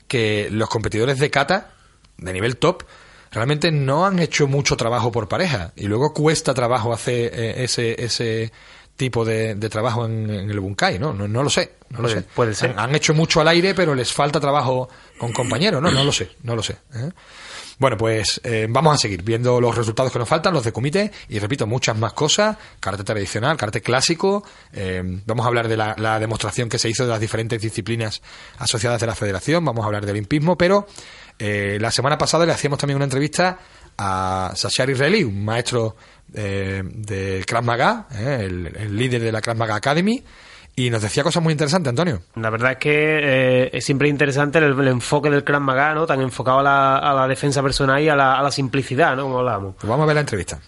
[0.08, 1.72] que los competidores de kata,
[2.18, 2.84] de nivel top,
[3.32, 5.72] realmente no han hecho mucho trabajo por pareja.
[5.76, 8.52] Y luego cuesta trabajo hacer eh, ese, ese
[8.96, 11.12] tipo de, de trabajo en, en el Bunkai, ¿no?
[11.12, 12.22] No, no lo sé, no lo sé.
[12.22, 12.70] puede ser.
[12.70, 15.90] Han, han hecho mucho al aire, pero les falta trabajo con compañeros, ¿no?
[15.90, 16.76] No lo sé, no lo sé.
[16.94, 17.10] ¿eh?
[17.78, 21.12] Bueno, pues eh, vamos a seguir viendo los resultados que nos faltan, los de comité,
[21.28, 25.94] y repito, muchas más cosas, karate tradicional, karate clásico, eh, vamos a hablar de la,
[25.98, 28.22] la demostración que se hizo de las diferentes disciplinas
[28.58, 30.86] asociadas de la federación, vamos a hablar del olimpismo, pero
[31.38, 33.58] eh, la semana pasada le hacíamos también una entrevista
[33.98, 35.96] a Sashar Israeli, un maestro
[36.36, 40.22] eh, del Krav Maga, eh, el, el líder de la Krav Maga Academy,
[40.76, 42.20] y nos decía cosas muy interesantes, Antonio.
[42.34, 46.06] La verdad es que eh, es siempre interesante el, el enfoque del Krav Maga, ¿no?
[46.06, 49.22] Tan enfocado a la, a la defensa personal y a la, a la simplicidad, ¿no?
[49.22, 49.74] Como hablábamos.
[49.76, 50.60] Pues vamos a ver la entrevista.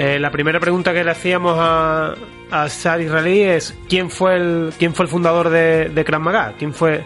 [0.00, 2.14] Eh, la primera pregunta que le hacíamos a,
[2.50, 6.54] a Sar Israelí es ¿quién fue el quién fue el fundador de, de Krav Maga?
[6.58, 7.04] ¿Quién fue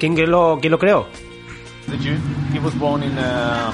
[0.00, 1.06] quién que lo quién lo creó?
[1.88, 2.16] The Jew.
[2.52, 3.70] He was born in uh,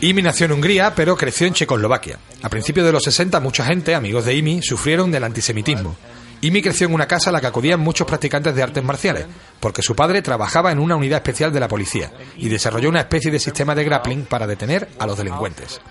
[0.00, 2.18] Imi nació en Hungría, pero creció en Checoslovaquia.
[2.40, 5.96] A principios de los 60, mucha gente, amigos de Imi, sufrieron del antisemitismo.
[6.40, 9.26] Imi creció en una casa a la que acudían muchos practicantes de artes marciales,
[9.60, 13.30] porque su padre trabajaba en una unidad especial de la policía y desarrolló una especie
[13.30, 15.82] de sistema de grappling para detener a los delincuentes.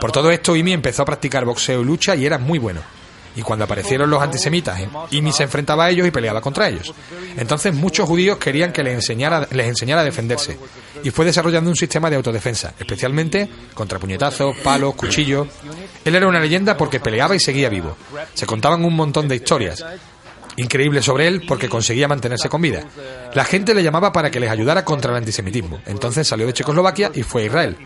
[0.00, 2.80] Por todo esto, Imi empezó a practicar boxeo y lucha y era muy bueno.
[3.36, 6.92] Y cuando aparecieron los antisemitas, Imi se enfrentaba a ellos y peleaba contra ellos.
[7.36, 10.58] Entonces muchos judíos querían que les enseñara, les enseñara a defenderse.
[11.04, 15.46] Y fue desarrollando un sistema de autodefensa, especialmente contra puñetazos, palos, cuchillos.
[16.04, 17.96] Él era una leyenda porque peleaba y seguía vivo.
[18.34, 19.84] Se contaban un montón de historias
[20.56, 22.84] increíbles sobre él porque conseguía mantenerse con vida.
[23.34, 25.80] La gente le llamaba para que les ayudara contra el antisemitismo.
[25.86, 27.76] Entonces salió de Checoslovaquia y fue a Israel.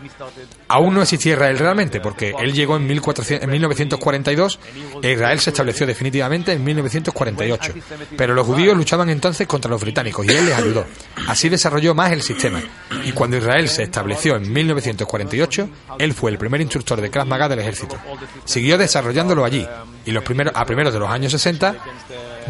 [0.67, 4.59] Aún no existía Israel realmente, porque él llegó en, 1400 en 1942
[5.01, 7.73] e Israel se estableció definitivamente en 1948.
[8.17, 10.85] Pero los judíos luchaban entonces contra los británicos y él les ayudó.
[11.27, 12.61] Así desarrolló más el sistema.
[13.03, 17.47] Y cuando Israel se estableció en 1948, él fue el primer instructor de Krav Maga
[17.47, 17.97] del ejército.
[18.45, 19.67] Siguió desarrollándolo allí
[20.05, 21.75] y los primeros, a primeros de los años 60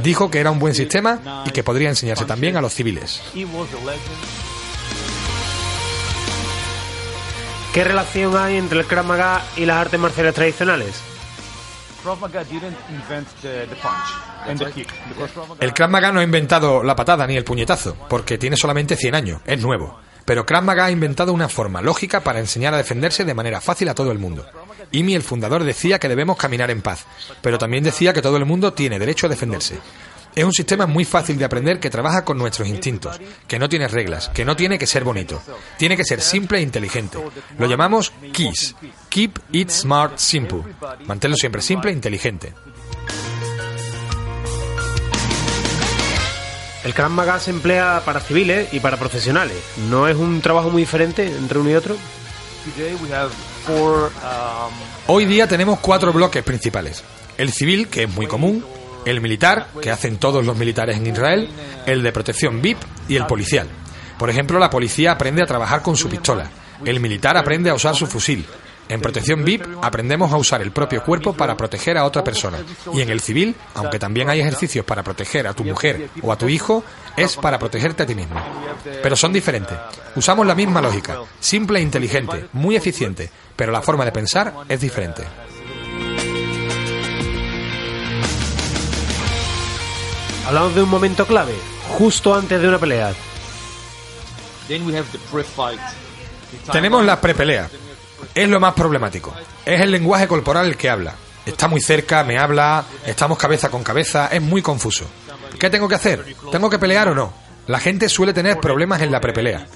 [0.04, 3.22] dijo que era un buen sistema y que podría enseñarse también a los civiles.
[7.76, 10.96] ¿Qué relación hay entre el Krav Maga y las artes marciales tradicionales?
[15.60, 19.16] El Krav Maga no ha inventado la patada ni el puñetazo, porque tiene solamente 100
[19.16, 20.00] años, es nuevo.
[20.24, 23.90] Pero Krav Maga ha inventado una forma lógica para enseñar a defenderse de manera fácil
[23.90, 24.46] a todo el mundo.
[24.92, 27.06] Imi, el fundador, decía que debemos caminar en paz,
[27.42, 29.80] pero también decía que todo el mundo tiene derecho a defenderse.
[30.36, 33.88] Es un sistema muy fácil de aprender que trabaja con nuestros instintos, que no tiene
[33.88, 35.42] reglas, que no tiene que ser bonito,
[35.78, 37.18] tiene que ser simple e inteligente.
[37.58, 38.76] Lo llamamos KISS,
[39.08, 40.64] Keep It Smart Simple.
[41.06, 42.54] Manténlo siempre simple e inteligente.
[46.84, 49.58] El Krav Maga se emplea para civiles y para profesionales.
[49.90, 51.96] ¿No es un trabajo muy diferente entre uno y otro?
[53.70, 54.12] Um,
[55.08, 57.04] Hoy día tenemos cuatro bloques principales.
[57.38, 58.64] El civil, que es muy común,
[59.06, 61.50] el militar, que hacen todos los militares en Israel,
[61.86, 63.68] el de protección VIP y el policial.
[64.18, 66.50] Por ejemplo, la policía aprende a trabajar con su pistola,
[66.84, 68.46] el militar aprende a usar su fusil.
[68.88, 72.60] En protección VIP aprendemos a usar el propio cuerpo para proteger a otra persona.
[72.94, 76.38] Y en el civil, aunque también hay ejercicios para proteger a tu mujer o a
[76.38, 76.84] tu hijo,
[77.18, 78.40] es para protegerte a ti mismo.
[79.02, 79.76] Pero son diferentes.
[80.16, 84.80] Usamos la misma lógica, simple e inteligente, muy eficiente, pero la forma de pensar es
[84.80, 85.24] diferente.
[90.46, 91.54] Hablamos de un momento clave,
[91.98, 93.14] justo antes de una pelea.
[94.68, 95.80] then we have the pre-fight.
[96.72, 97.70] Tenemos la prepelea.
[98.34, 99.34] Es lo más problemático.
[99.66, 101.14] Es el lenguaje corporal el que habla.
[101.46, 105.06] Está muy cerca, me habla, estamos cabeza con cabeza, es muy confuso.
[105.60, 106.36] ¿Qué tengo que hacer?
[106.52, 107.34] ¿Tengo que pelear o no?
[107.68, 109.68] La gente suele tener problemas en la prepelea.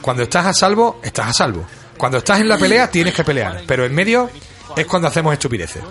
[0.00, 1.64] Cuando estás a salvo, estás a salvo.
[1.96, 3.62] Cuando estás en la pelea, tienes que pelear.
[3.66, 4.30] Pero en medio
[4.76, 5.82] es cuando hacemos estupideces.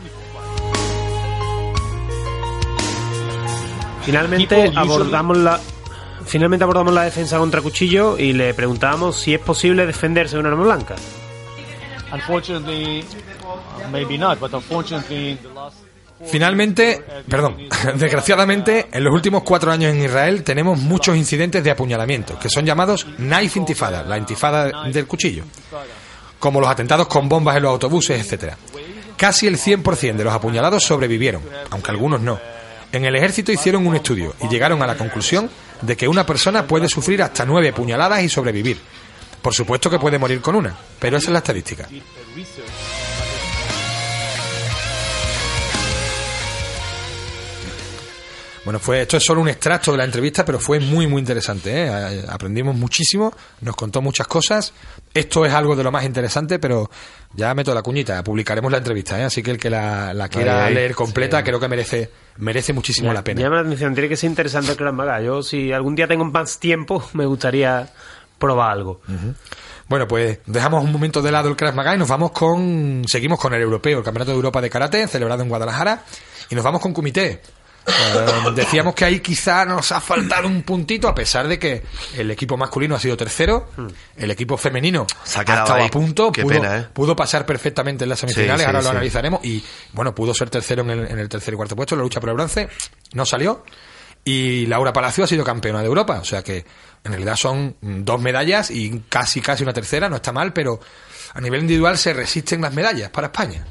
[4.03, 5.59] Finalmente abordamos la
[6.25, 10.47] finalmente abordamos la defensa contra cuchillo y le preguntamos si es posible defenderse de un
[10.47, 10.95] arma blanca.
[12.13, 13.03] Unfortunately,
[13.91, 15.81] maybe not, but unfortunately, the last
[16.25, 17.57] Finalmente, perdón,
[17.95, 22.65] desgraciadamente, en los últimos cuatro años en Israel tenemos muchos incidentes de apuñalamiento, que son
[22.65, 25.43] llamados knife intifada, la intifada del cuchillo,
[26.39, 28.57] como los atentados con bombas en los autobuses, etcétera.
[29.17, 32.39] Casi el 100% de los apuñalados sobrevivieron, aunque algunos no.
[32.91, 35.49] En el ejército hicieron un estudio y llegaron a la conclusión
[35.81, 38.79] de que una persona puede sufrir hasta nueve puñaladas y sobrevivir.
[39.41, 41.87] Por supuesto que puede morir con una, pero esa es la estadística.
[48.63, 51.85] Bueno, fue esto es solo un extracto de la entrevista, pero fue muy muy interesante.
[51.85, 52.23] ¿eh?
[52.29, 54.73] Aprendimos muchísimo, nos contó muchas cosas.
[55.13, 56.89] Esto es algo de lo más interesante, pero
[57.33, 59.23] ya meto la cuñita, publicaremos la entrevista, ¿eh?
[59.23, 61.43] así que el que la, la quiera leer completa, sí.
[61.43, 63.41] creo que merece merece muchísimo la pena.
[63.41, 65.21] Llama la atención, tiene que ser interesante el Krav Maga.
[65.21, 67.89] Yo, si algún día tengo más tiempo, me gustaría
[68.37, 69.01] probar algo.
[69.87, 73.39] Bueno, pues dejamos un momento de lado el Krav Maga y nos vamos con seguimos
[73.39, 76.03] con el europeo, el Campeonato de Europa de Karate celebrado en Guadalajara
[76.49, 77.41] y nos vamos con Kumité.
[77.87, 81.81] Eh, decíamos que ahí quizá nos ha faltado un puntito a pesar de que
[82.15, 83.69] el equipo masculino ha sido tercero,
[84.15, 85.87] el equipo femenino Se ha quedado ahí.
[85.87, 86.87] a punto, Qué pudo, pena, ¿eh?
[86.93, 88.91] pudo pasar perfectamente en las semifinales, Sí, sí, ahora lo sí.
[88.91, 89.63] analizaremos y
[89.93, 92.19] bueno, pudo ser tercero en el, en el tercer y cuarto puesto, en la lucha
[92.19, 92.69] por el bronce,
[93.13, 93.63] no salió
[94.23, 96.63] y Laura Palacio ha sido campeona de Europa, o sea que
[97.03, 100.79] en realidad son dos medallas y casi casi una tercera, no está mal, pero
[101.33, 103.65] a nivel individual se resisten las medallas para España.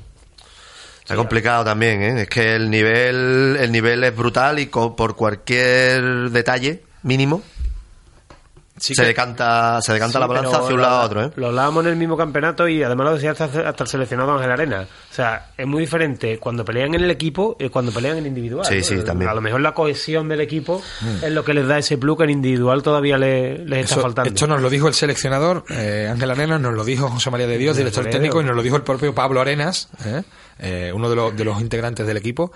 [1.11, 2.23] Está complicado también, ¿eh?
[2.23, 7.43] Es que el nivel, el nivel es brutal y por cualquier detalle mínimo
[8.79, 11.31] Sí se que- decanta, se decanta Sí, la balanza hacia un lado a otro, ¿eh?
[11.37, 14.51] Lo hablábamos en el mismo campeonato y además lo decía hasta, hasta el seleccionado Ángel
[14.51, 14.87] Arena.
[15.11, 18.65] O sea, es muy diferente cuando pelean en el equipo y cuando pelean en individual.
[18.65, 18.83] Sí, ¿no?
[18.83, 19.31] sí, también.
[19.31, 20.81] A lo mejor la cohesión del equipo
[21.23, 24.01] es lo que les da ese plus que en individual todavía le- les está Eso-
[24.03, 24.31] faltando.
[24.31, 27.59] esto nos lo dijo el seleccionador eh, Ángel Arena, nos lo dijo José María de
[27.59, 30.23] Dios, director técnico, y nos lo dijo el propio Pablo Arenas, ¿eh?
[30.61, 32.53] Eh, uno de los, de los integrantes del equipo,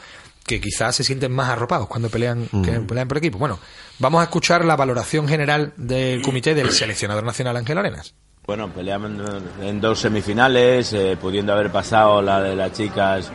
[0.47, 3.39] que quizás se sienten más arropados cuando pelean, que pelean por equipo.
[3.39, 3.59] Bueno,
[3.99, 8.15] vamos a escuchar la valoración general del comité del seleccionador nacional Ángel Arenas.
[8.47, 9.11] Bueno, peleamos
[9.59, 13.31] en, en dos semifinales, eh, pudiendo haber pasado la de las chicas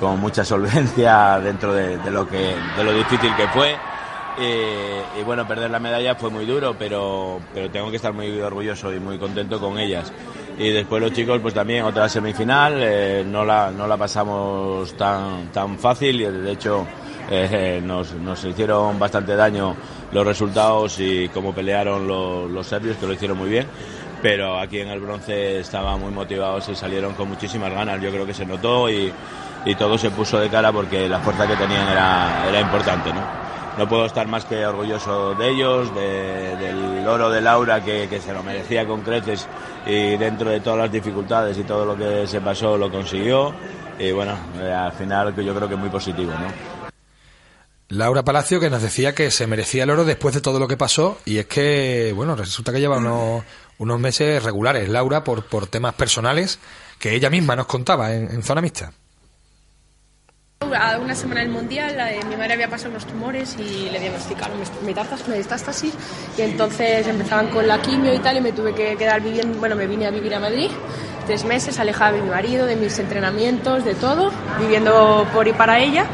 [0.00, 3.76] con mucha solvencia dentro de, de lo que de lo difícil que fue.
[4.40, 8.40] Eh, y bueno, perder la medalla fue muy duro, pero, pero tengo que estar muy
[8.40, 10.12] orgulloso y muy contento con ellas.
[10.58, 15.52] Y después los chicos, pues también otra semifinal, eh, no, la, no la pasamos tan,
[15.52, 16.84] tan fácil y de hecho
[17.30, 19.76] eh, nos, nos hicieron bastante daño
[20.10, 23.66] los resultados y cómo pelearon los, los serbios, que lo hicieron muy bien.
[24.20, 28.02] Pero aquí en el bronce estaban muy motivados y salieron con muchísimas ganas.
[28.02, 29.12] Yo creo que se notó y,
[29.64, 33.12] y todo se puso de cara porque la fuerza que tenían era, era importante.
[33.12, 33.47] ¿no?
[33.78, 38.20] No puedo estar más que orgulloso de ellos, de- del oro de Laura que, que
[38.20, 39.46] se lo merecía con creces
[39.86, 43.54] y dentro de todas las dificultades y todo lo que se pasó lo consiguió.
[43.98, 46.32] Y bueno, eh, al final que yo creo que es muy positivo.
[46.32, 46.52] ¿no?
[47.90, 50.76] Laura Palacio que nos decía que se merecía el oro después de todo lo que
[50.76, 53.44] pasó y es que, bueno, resulta que lleva unos,
[53.78, 56.58] unos meses regulares Laura por, por temas personales
[56.98, 58.92] que ella misma nos contaba en, en Zona Mixta.
[60.74, 61.96] A una semana del mundial,
[62.28, 64.80] mi madre había pasado unos tumores y le diagnosticaron met-
[65.26, 65.94] metástasis,
[66.36, 69.76] y entonces empezaban con la quimio y tal y me tuve que quedar viviendo, bueno,
[69.76, 70.70] me vine a vivir a Madrid
[71.26, 75.78] tres meses, alejada de mi marido, de mis entrenamientos, de todo, viviendo por y para
[75.78, 76.04] ella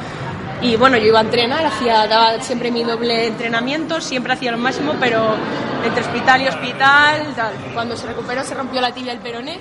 [0.63, 4.59] Y bueno, yo iba a entrenar, hacía, daba siempre mi doble entrenamiento, siempre hacía lo
[4.59, 5.35] máximo, pero
[5.85, 7.53] entre hospital y hospital, tal.
[7.75, 9.59] Cuando se recuperó se rompió la tibia el peroné.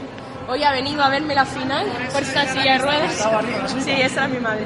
[0.48, 3.28] Hoy ha venido a verme la final por esta silla de ruedas.
[3.84, 4.66] Sí, esa era mi madre.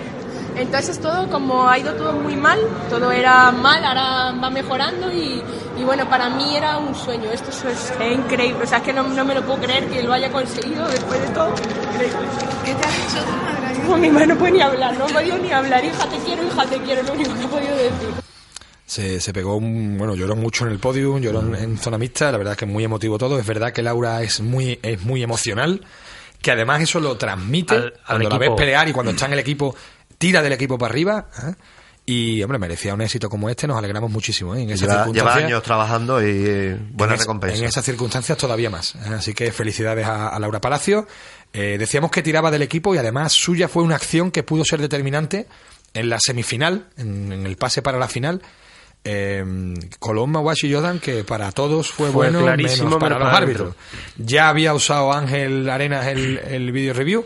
[0.55, 2.59] Entonces todo como ha ido todo muy mal,
[2.89, 5.41] todo era mal, ahora va mejorando y,
[5.77, 8.91] y bueno, para mí era un sueño, esto es, es increíble, o sea, es que
[8.91, 11.49] no, no me lo puedo creer que lo haya conseguido después de todo.
[11.49, 12.17] Increíble.
[12.65, 13.99] ¿Qué te ha dicho tu madre?
[14.01, 16.65] Mi madre no puede ni hablar, no ha podido ni hablar, hija te quiero, hija
[16.65, 18.26] te quiero, lo único que ha podido decir.
[18.87, 22.31] Se, se pegó, un, bueno, lloró mucho en el podium, lloró en, en zona mixta,
[22.31, 23.37] la verdad es que es muy emotivo todo.
[23.37, 25.81] Es verdad que Laura es muy, es muy emocional,
[26.41, 28.55] que además eso lo transmite Al- al cuando la ves equipo.
[28.55, 29.75] pelear y cuando está en el equipo,
[30.17, 31.27] tira del equipo para arriba.
[31.43, 31.53] ¿eh?
[32.05, 34.55] Y, hombre, merecía un éxito como este, nos alegramos muchísimo.
[34.55, 34.61] ¿eh?
[34.61, 37.57] En esas Lleva, lleva años trabajando y eh, buena en recompensa.
[37.57, 38.95] En esas circunstancias todavía más.
[38.95, 38.99] ¿eh?
[39.17, 41.05] Así que felicidades a, a Laura Palacio.
[41.51, 44.79] Eh, decíamos que tiraba del equipo y además suya fue una acción que pudo ser
[44.79, 45.47] determinante
[45.93, 48.41] en la semifinal, en, en el pase para la final.
[49.09, 49.45] Eh,
[49.99, 53.75] Colón, y Jordan, que para todos fue, Fue bueno, clarísimo, menos para los árbitros.
[54.17, 57.25] Ya había usado Ángel Arenas el, el video review.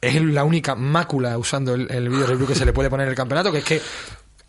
[0.00, 3.10] Es la única mácula usando el, el video review que se le puede poner en
[3.10, 3.82] el campeonato, que es que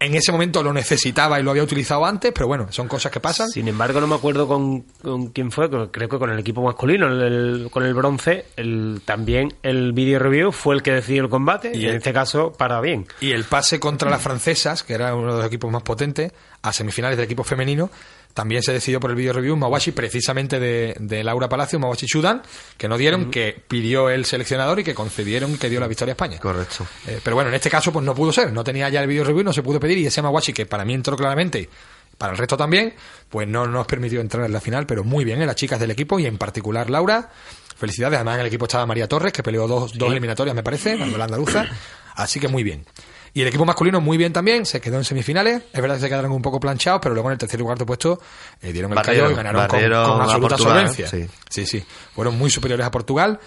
[0.01, 3.19] en ese momento lo necesitaba y lo había utilizado antes, pero bueno, son cosas que
[3.19, 3.47] pasan.
[3.49, 7.07] Sin embargo, no me acuerdo con, con quién fue, creo que con el equipo masculino,
[7.07, 11.29] el- el- con el bronce, el, también el video review fue el que decidió el
[11.29, 13.05] combate, y Y en este caso para bien.
[13.21, 16.33] Y el pase contra las francesas, que era uno de los equipos más potentes,
[16.63, 17.89] a semifinales del equipo femenino,
[18.33, 22.41] también se decidió por el video review Mawashi, precisamente de, de Laura Palacio, Mawashi Chudan,
[22.77, 26.15] que no dieron, que pidió el seleccionador y que concedieron que dio la victoria a
[26.15, 26.39] España.
[26.39, 26.85] Correcto.
[27.07, 29.23] Eh, pero bueno, en este caso pues no pudo ser, no tenía ya el video
[29.23, 31.69] review, no se pudo pedir y ese Mawashi que para mí entró claramente,
[32.17, 32.93] para el resto también,
[33.29, 35.91] pues no nos permitió entrar en la final, pero muy bien, en las chicas del
[35.91, 37.29] equipo y en particular Laura.
[37.75, 40.97] Felicidades, además en el equipo estaba María Torres, que peleó dos, dos eliminatorias, me parece,
[40.97, 41.65] la andaluza,
[42.13, 42.85] así que muy bien.
[43.33, 46.09] Y el equipo masculino muy bien también, se quedó en semifinales, es verdad que se
[46.09, 48.19] quedaron un poco planchados, pero luego en el tercer y cuarto puesto
[48.61, 49.79] eh, dieron el Barrieron, callo y ganaron con,
[50.11, 51.07] con absoluta Portugal, solvencia.
[51.07, 51.27] sí.
[51.49, 51.85] Sí, sí.
[52.13, 53.39] Fueron muy superiores a Portugal.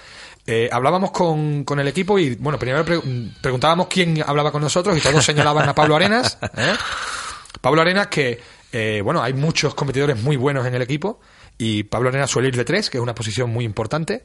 [0.47, 3.01] Eh, hablábamos con, con el equipo y, bueno, primero pre-
[3.43, 6.39] preguntábamos quién hablaba con nosotros y todos señalaban a Pablo Arenas.
[6.57, 6.73] ¿eh?
[7.61, 8.41] Pablo Arenas que,
[8.73, 11.21] eh, bueno, hay muchos competidores muy buenos en el equipo
[11.59, 14.25] y Pablo Arenas suele ir de tres, que es una posición muy importante.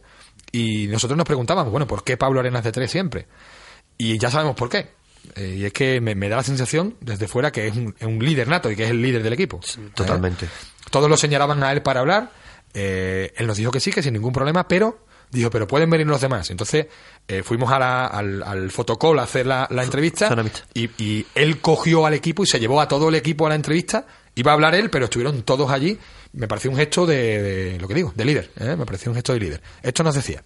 [0.51, 3.27] Y nosotros nos preguntábamos, bueno, ¿por qué Pablo Arenas de tres siempre?
[3.97, 4.98] Y ya sabemos por qué.
[5.35, 8.05] Eh, y es que me, me da la sensación desde fuera que es un, es
[8.07, 9.59] un líder nato y que es el líder del equipo.
[9.93, 10.45] Totalmente.
[10.45, 10.49] ¿Eh?
[10.91, 12.31] Todos lo señalaban a él para hablar.
[12.73, 16.07] Eh, él nos dijo que sí, que sin ningún problema, pero dijo, pero pueden venir
[16.07, 16.49] los demás.
[16.49, 16.87] Entonces
[17.27, 20.27] eh, fuimos a la- al, al fotocall a hacer la, la entrevista
[20.73, 23.55] y, y él cogió al equipo y se llevó a todo el equipo a la
[23.55, 24.05] entrevista.
[24.35, 25.97] Iba a hablar él, pero estuvieron todos allí.
[26.33, 28.51] Me pareció un gesto de, de- lo que digo, de líder.
[28.59, 28.75] ¿eh?
[28.77, 29.61] Me pareció un gesto de líder.
[29.81, 30.43] Esto nos decía.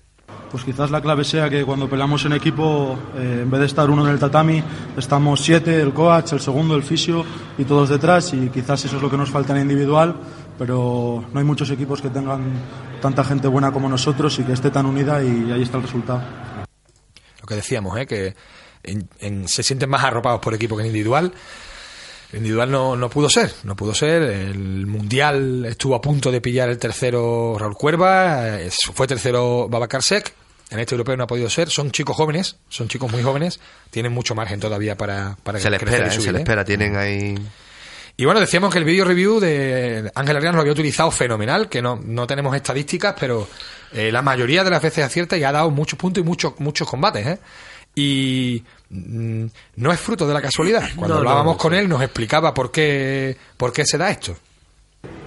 [0.54, 3.90] Pues quizás la clave sea que cuando peleamos en equipo, eh, en vez de estar
[3.90, 4.64] uno en el tatami,
[4.96, 7.26] estamos siete, el coach, el segundo, el fisio
[7.58, 10.16] y todos detrás y quizás eso es lo que nos falta en individual,
[10.60, 12.52] pero no hay muchos equipos que tengan
[13.02, 16.22] tanta gente buena como nosotros y que esté tan unida y ahí está el resultado.
[17.42, 18.06] lo que decíamos, ¿eh?
[18.06, 18.36] que
[19.48, 21.34] se sienten más arropados por equipo que en individual.
[22.32, 24.22] Individual no, no pudo ser, no pudo ser.
[24.22, 30.04] El mundial estuvo a punto de pillar el tercero Raúl Cuerva, eh, fue tercero Babacar
[30.04, 30.43] Sek.
[30.74, 31.70] En este europeo no ha podido ser.
[31.70, 33.60] Son chicos jóvenes, son chicos muy jóvenes,
[33.92, 36.14] tienen mucho margen todavía para, para Se le crecer espera, y ¿eh?
[36.16, 36.42] subir, se le ¿eh?
[36.42, 36.66] espera.
[36.66, 37.36] Tienen ahí...
[38.18, 41.82] Y bueno, decíamos que el video review de Ángel Arias lo había utilizado fenomenal, que
[41.82, 43.48] no, no tenemos estadísticas, pero
[43.92, 46.88] eh, la mayoría de las veces acierta y ha dado muchos puntos y muchos, muchos
[46.88, 47.40] combates, ¿eh?
[47.96, 50.90] Y mm, no es fruto de la casualidad.
[50.96, 54.10] Cuando No, no, hablábamos no, con él nos explicaba por qué, por qué se da
[54.10, 54.36] esto.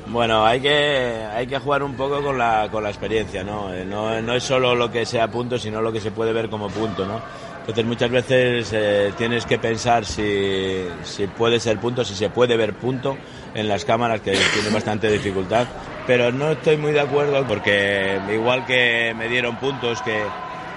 [0.09, 3.75] Bueno, hay que, hay que jugar un poco con la, con la experiencia, ¿no?
[3.75, 4.21] Eh, ¿no?
[4.23, 7.05] No es solo lo que sea punto, sino lo que se puede ver como punto,
[7.05, 7.21] ¿no?
[7.61, 12.57] Entonces muchas veces eh, tienes que pensar si, si puede ser punto, si se puede
[12.57, 13.17] ver punto
[13.53, 15.67] en las cámaras, que tiene bastante dificultad.
[16.07, 20.23] Pero no estoy muy de acuerdo porque igual que me dieron puntos que,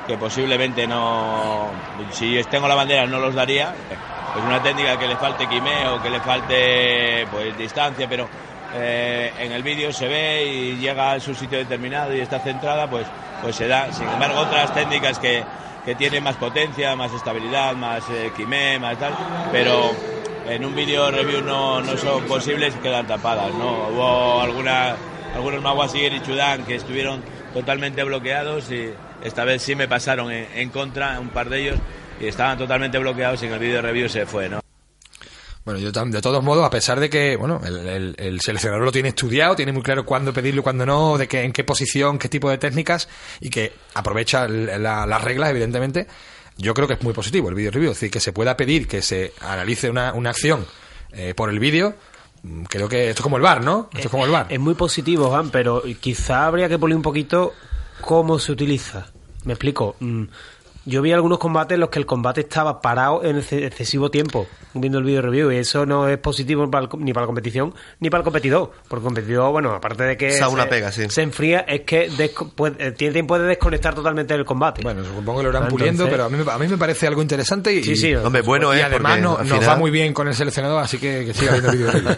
[0.07, 1.69] que posiblemente no,
[2.11, 3.75] si tengo la bandera no los daría,
[4.33, 8.27] pues una técnica que le falte quimeo, que le falte pues distancia, pero
[8.75, 12.89] eh, en el vídeo se ve y llega a su sitio determinado y está centrada,
[12.89, 13.05] pues,
[13.41, 13.91] pues se da.
[13.91, 15.43] Sin embargo, otras técnicas que,
[15.85, 19.13] que tienen más potencia, más estabilidad, más eh, quimé, más tal,
[19.51, 19.91] pero
[20.47, 23.87] en un vídeo review no, no son posibles y quedan tapadas, ¿no?
[23.89, 24.95] Hubo alguna,
[25.35, 28.91] algunos Maguasiguer y Chudán que estuvieron totalmente bloqueados y
[29.23, 31.79] esta vez sí me pasaron en, en contra un par de ellos
[32.19, 34.59] y estaban totalmente bloqueados y en el vídeo review se fue, ¿no?
[35.69, 38.91] Bueno, yo de todos modos, a pesar de que, bueno, el, el- el seleccionador lo
[38.91, 42.17] tiene estudiado, tiene muy claro cuándo pedirlo y cuándo no, de qué, en qué posición,
[42.17, 43.07] qué tipo de técnicas,
[43.39, 46.07] y que aprovecha la- las reglas, evidentemente,
[46.57, 47.91] yo creo que es muy positivo el vídeo review.
[47.91, 50.65] Es decir, que se pueda pedir que se analice una, una acción
[51.11, 51.93] eh, por el vídeo.
[52.41, 53.89] mm, Creo que esto es como el bar, ¿no?
[53.93, 54.47] Esto es como el bar.
[54.49, 57.53] Es muy positivo, Juan, pero quizá habría que poner un poquito
[58.01, 59.05] cómo se utiliza.
[59.45, 59.95] Me explico.
[60.85, 64.47] Yo vi algunos combates en los que el combate estaba parado en exce- excesivo tiempo
[64.73, 67.27] viendo el video review y eso no es positivo para el co- ni para la
[67.27, 68.71] competición ni para el competidor.
[68.87, 71.09] Porque el competidor, bueno, aparte de que una se, pega, sí.
[71.09, 72.09] se enfría, es que
[72.55, 74.81] puede- eh, tiene tiempo de desconectar totalmente del combate.
[74.81, 76.77] Bueno, supongo que lo irán Ah, puliendo, entonces- pero a mí, me- a mí me
[76.77, 78.15] parece algo interesante y, Sí, sí.
[78.15, 80.81] Hombre, bueno y es además no- al nos final- va muy bien con el seleccionador,
[80.83, 82.15] así que, que siga viendo vídeo review.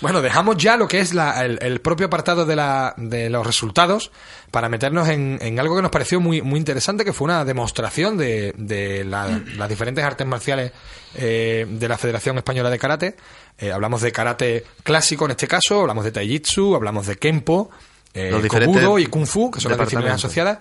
[0.00, 3.46] Bueno, dejamos ya lo que es la- el, el propio apartado de, la, de los
[3.46, 4.10] resultados
[4.50, 8.16] para meternos en, en algo que nos pareció muy, muy interesante, que fue una demostración
[8.16, 10.72] de, de la- las diferentes artes marciales
[11.16, 13.16] eh, de la Federación Española de Karate.
[13.58, 17.70] Eh, hablamos de karate clásico en este caso, hablamos de taijitsu, hablamos de kempo,
[18.14, 20.58] eh, Los diferentes kobudo y kung fu, que son las disciplinas asociadas.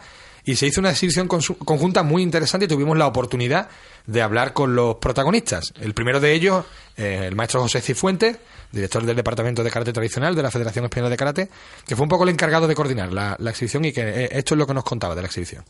[0.50, 3.70] Y se hizo una exhibición conjunta muy interesante y tuvimos la oportunidad
[4.08, 5.72] de hablar con los protagonistas.
[5.80, 6.66] El primero de ellos,
[6.98, 8.40] eh, el maestro José Cifuentes,
[8.72, 11.50] director del Departamento de Karate Tradicional de la Federación Española de Karate,
[11.86, 14.56] que fue un poco el encargado de coordinar la, la exhibición y que eh, esto
[14.56, 15.64] es lo que nos contaba de la exhibición.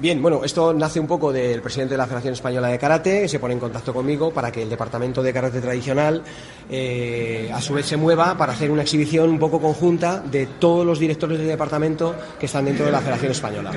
[0.00, 3.28] Bien, bueno, esto nace un poco del presidente de la Federación Española de Karate, que
[3.28, 6.22] se pone en contacto conmigo para que el Departamento de Karate Tradicional
[6.70, 10.86] eh, a su vez se mueva para hacer una exhibición un poco conjunta de todos
[10.86, 13.72] los directores del departamento que están dentro de la Federación Española.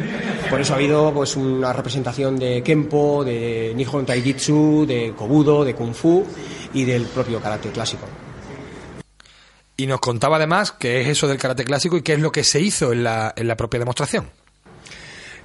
[0.50, 5.76] Por eso ha habido pues una representación de Kempo, de Nihon Taijitsu, de Kobudo, de
[5.76, 6.26] Kung Fu
[6.74, 8.06] y del propio karate clásico.
[9.76, 12.46] Y nos contaba además qué es eso del karate clásico y qué es lo que
[12.46, 14.43] se hizo en la, en la propia demostración.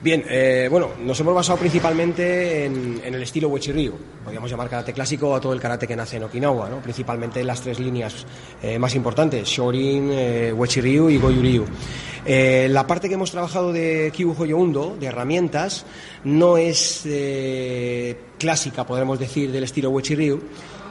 [0.01, 3.95] Bien, eh, bueno, nos hemos basado principalmente en, el estilo Uechi-Ryu.
[4.23, 6.79] Podríamos llamar karate clásico a todo el karate que nace en Okinawa, ¿no?
[6.79, 8.25] principalmente en las tres líneas
[8.63, 11.65] eh, más importantes, Shorin, eh, y Goju-Ryu.
[12.31, 15.87] Eh, la parte que hemos trabajado de Kyu Hoyo Undo, de herramientas,
[16.25, 20.41] no es eh, clásica, podríamos decir, del estilo Uechi-Ryu,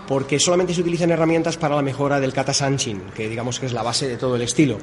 [0.07, 3.73] porque solamente se utilizan herramientas para la mejora del kata sanshin, que digamos que es
[3.73, 4.77] la base de todo el estilo.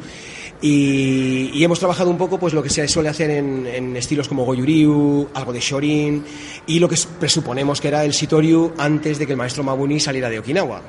[0.61, 4.45] Y, hemos trabajado un poco pues lo que se suele hacer en, en estilos como
[4.47, 6.25] Goju-Ryu, algo de Shorin
[6.67, 10.29] y lo que presuponemos que era el Shitoryu antes de que el maestro Mabuni saliera
[10.29, 10.83] de Okinawa.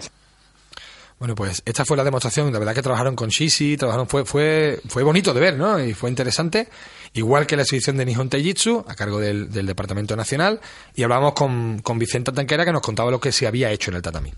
[1.18, 2.52] Bueno, pues esta fue la demostración.
[2.52, 5.80] La verdad que trabajaron con Shishi, trabajaron, fue, fue, fue bonito de ver, ¿no?
[5.80, 6.68] Y fue interesante.
[7.16, 10.60] Igual que la exhibición de Nihon Taijitsu, a cargo del, Departamento Nacional.
[10.96, 13.96] Y hablamos con, con Vicente Tanquera, que nos contaba lo que se había hecho en
[13.96, 14.34] el tatami.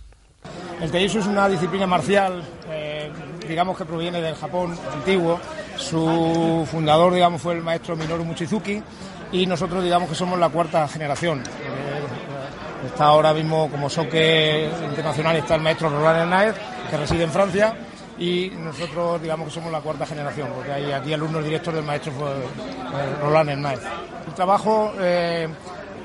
[0.80, 3.12] El Taijutsu es una disciplina marcial, eh,
[3.50, 5.40] digamos que proviene del Japón antiguo.
[5.76, 8.84] Su fundador, digamos, fue el maestro Minoru Mochizuki
[9.32, 11.40] y nosotros, digamos, que somos la cuarta generación.
[11.40, 16.56] Eh, está ahora mismo como soque internacional está el maestro Roland Hernández,
[16.92, 17.76] que reside en Francia,
[18.18, 22.12] y nosotros, digamos, que somos la cuarta generación, porque hay aquí alumnos directos del maestro
[22.14, 23.84] eh, Roland Hernández.
[24.28, 25.48] El trabajo eh,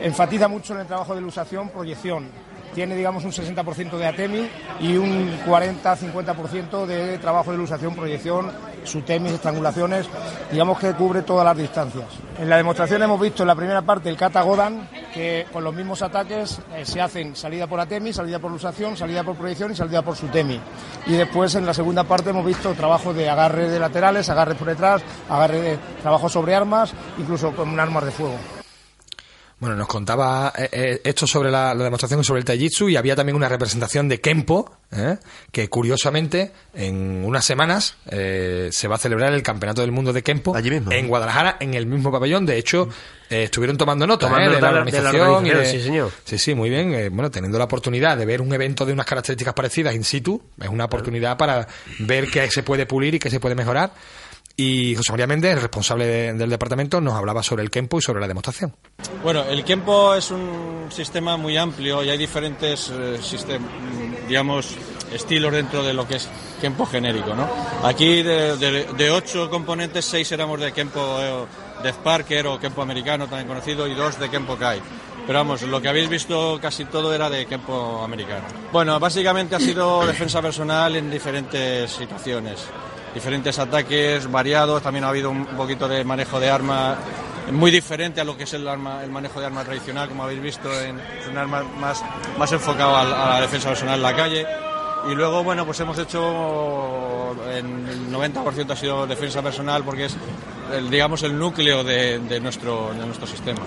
[0.01, 2.29] enfatiza mucho en el trabajo de ilustración, proyección
[2.75, 4.51] tiene digamos un 60% de ATEMI
[4.81, 8.51] y un 40-50% de trabajo de ilustración, proyección,
[8.85, 10.09] sutemis, estrangulaciones,
[10.51, 12.07] digamos que cubre todas las distancias.
[12.39, 15.75] En la demostración hemos visto en la primera parte el kata Godan, que con los
[15.75, 19.77] mismos ataques eh, se hacen salida por ATEMI, salida por ilustración, salida por proyección y
[19.77, 20.59] salida por sutemi.
[21.07, 24.68] Y después en la segunda parte hemos visto trabajo de agarre de laterales, agarre por
[24.68, 28.62] detrás, agarre de trabajo sobre armas, incluso con armas de fuego.
[29.63, 33.15] Bueno, nos contaba eh, eh, esto sobre la, la demostración sobre el Taijitsu y había
[33.15, 35.19] también una representación de Kempo, ¿eh?
[35.53, 40.25] que curiosamente en unas semanas eh, se va a celebrar el Campeonato del Mundo de
[40.25, 40.53] Kempo
[40.91, 42.45] en Guadalajara, en el mismo pabellón.
[42.45, 42.89] De hecho,
[43.31, 44.31] eh, estuvieron tomando nota ¿eh?
[44.31, 45.45] de, la nota de la organización.
[45.45, 46.11] de- sí, señor.
[46.25, 47.15] Sí, sí, muy bien.
[47.15, 50.71] Bueno, teniendo la oportunidad de ver un evento de unas características parecidas in situ, es
[50.71, 51.69] una oportunidad para
[52.01, 53.93] ver qué se puede pulir y qué se puede mejorar.
[54.57, 58.03] Y José María Méndez, el responsable de- del departamento, nos hablaba sobre el Kempo y
[58.03, 58.74] sobre la demostración.
[59.22, 64.74] Bueno, el Kempo es un sistema muy amplio y hay diferentes eh, sistem- mm, digamos,
[65.12, 66.28] estilos dentro de lo que es
[66.61, 67.48] Kempo genérico, ¿no?
[67.82, 71.44] Aquí de, de- de ocho componentes, seis éramos de Kempo eh,
[71.82, 74.80] Death Parker o Kempo americano también conocido y dos de Kempo Kai.
[75.26, 78.44] Pero vamos, lo que habéis visto casi todo era de Kempo americano.
[78.72, 82.59] Bueno, básicamente ha sido defensa personal en diferentes situaciones.
[83.15, 86.97] Diferentes ataques variados, también ha habido un poquito de manejo de arma
[87.51, 91.01] muy diferente a lo que es el, manejo de arma tradicional, como habéis visto, en,
[91.31, 94.47] un arma más, enfocado a, la defensa personal en la calle.
[95.11, 100.17] Y luego, bueno, pues hemos hecho, en el 90% ha sido defensa personal porque es,
[100.73, 103.61] el, digamos, el núcleo de nuestro, de nuestro sistema.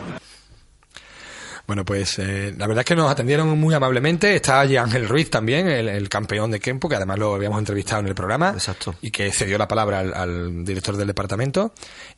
[1.67, 4.35] Bueno, pues eh, la verdad es que nos atendieron muy amablemente.
[4.35, 8.01] Está allí Ángel Ruiz también, el, el campeón de Kempo, que además lo habíamos entrevistado
[8.01, 8.51] en el programa.
[8.51, 8.95] Exacto.
[9.01, 11.73] Y que cedió la palabra al, al director del departamento.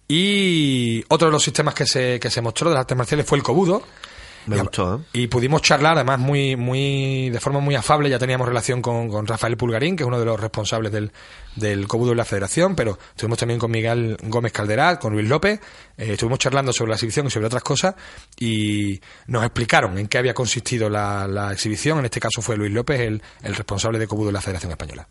[0.07, 3.37] Y otro de los sistemas que se, que se mostró de las artes marciales fue
[3.37, 3.83] el Kobudo.
[4.47, 4.99] Me Y- gustó, ¿eh?
[5.13, 8.09] Y pudimos charlar, además, muy, muy, de forma muy afable.
[8.09, 11.11] Ya teníamos relación con, con Rafael Pulgarín, que es uno de los responsables del,
[11.55, 15.59] del Cobudo en la Federación, pero estuvimos también con Miguel Gómez Calderal, con Luis López.
[15.97, 17.95] eh, estuvimos charlando sobre la exhibición y sobre otras cosas
[18.39, 21.99] y nos explicaron en qué había consistido la, la exhibición.
[21.99, 25.07] En este caso fue Luis López, el, el responsable de Cobudo en la Federación Española.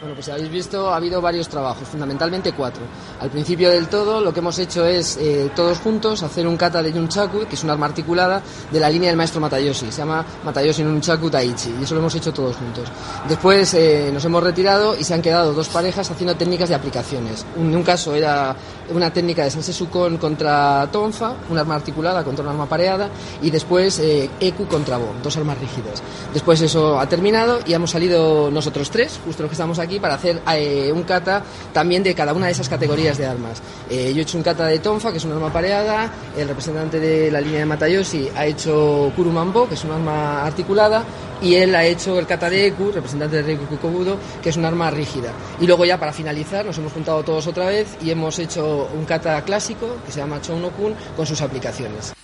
[0.00, 2.82] Bueno, pues habéis visto, ha habido varios trabajos, fundamentalmente cuatro.
[3.20, 6.82] Al principio del todo, lo que hemos hecho es, eh, todos juntos, hacer un kata
[6.84, 9.90] de Yunchaku, que es un arma articulada, de la línea del maestro Matayoshi.
[9.90, 12.88] Se llama Matayoshi Nunchaku Taichi, y eso lo hemos hecho todos juntos.
[13.28, 17.44] Después eh, nos hemos retirado y se han quedado dos parejas haciendo técnicas de aplicaciones.
[17.56, 18.54] En un caso era
[18.90, 23.08] una técnica de Sansesukon contra Tonfa, un arma articulada contra un arma pareada,
[23.42, 26.02] y después eh, Eku contra Bo, dos armas rígidas.
[26.32, 30.14] Después eso ha terminado y hemos salido nosotros tres, justo los que estamos aquí, para
[30.14, 33.62] hacer eh, un kata también de cada una de esas categorías de armas.
[33.90, 36.98] Eh, yo he hecho un kata de Tonfa, que es un arma pareada, el representante
[36.98, 41.04] de la línea de Matayoshi ha hecho Kurumambo, que es un arma articulada,
[41.40, 44.64] y él ha hecho el kata de Eku, representante de Reiku Kobudo, que es un
[44.64, 45.32] arma rígida.
[45.60, 49.04] Y luego ya para finalizar nos hemos juntado todos otra vez y hemos hecho un
[49.04, 52.14] kata clásico que se llama Chounokun con sus aplicaciones.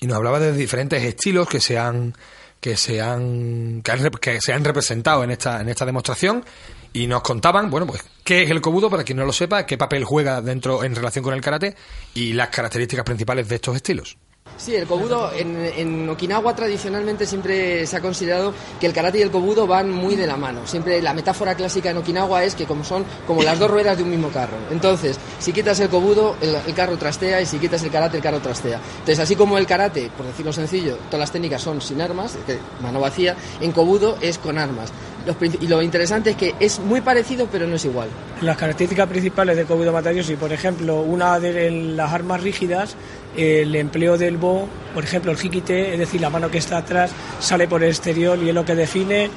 [0.00, 2.14] y nos hablaba de diferentes estilos que se han
[2.60, 6.44] que se han que, han que se han representado en esta en esta demostración
[6.92, 9.76] y nos contaban bueno pues qué es el kobudo para quien no lo sepa qué
[9.76, 11.76] papel juega dentro en relación con el karate
[12.14, 14.16] y las características principales de estos estilos
[14.56, 19.22] Sí, el kobudo en, en Okinawa tradicionalmente siempre se ha considerado que el karate y
[19.22, 20.66] el kobudo van muy de la mano.
[20.66, 24.02] Siempre la metáfora clásica en Okinawa es que como son como las dos ruedas de
[24.02, 24.56] un mismo carro.
[24.70, 28.40] Entonces, si quitas el kobudo, el, carro trastea y si quitas el karate, el carro
[28.40, 28.80] trastea.
[28.98, 32.36] Entonces, así como el karate, por decirlo sencillo, todas las técnicas son sin armas,
[32.82, 34.90] mano vacía, en kobudo es con armas.
[35.26, 38.08] Los y lo interesante es que es muy parecido, pero no es igual.
[38.42, 42.94] Las características principales de Kobudo Matayoshi, por ejemplo, una de las armas rígidas,
[43.36, 47.10] el empleo del bo, por ejemplo, el hikite, es decir, la mano que está atrás
[47.40, 49.30] sale por el exterior y es lo que define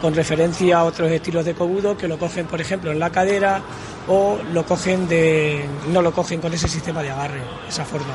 [0.00, 3.62] con referencia a otros estilos de Kobudo que lo cogen, por ejemplo, en la cadera
[4.08, 8.12] o lo cogen de no lo cogen con ese sistema de agarre, esa forma.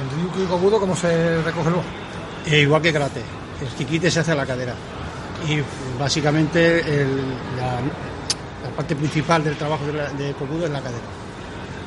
[0.00, 1.84] el ryuku y kobudo cómo se recoge luego
[2.46, 3.20] Eh, igual que karate.
[3.60, 4.74] El kikite se hace a la cadera.
[5.48, 5.60] Y
[5.98, 7.74] básicamente el- la,
[8.68, 11.04] la parte principal del trabajo de, la, de es la cadera.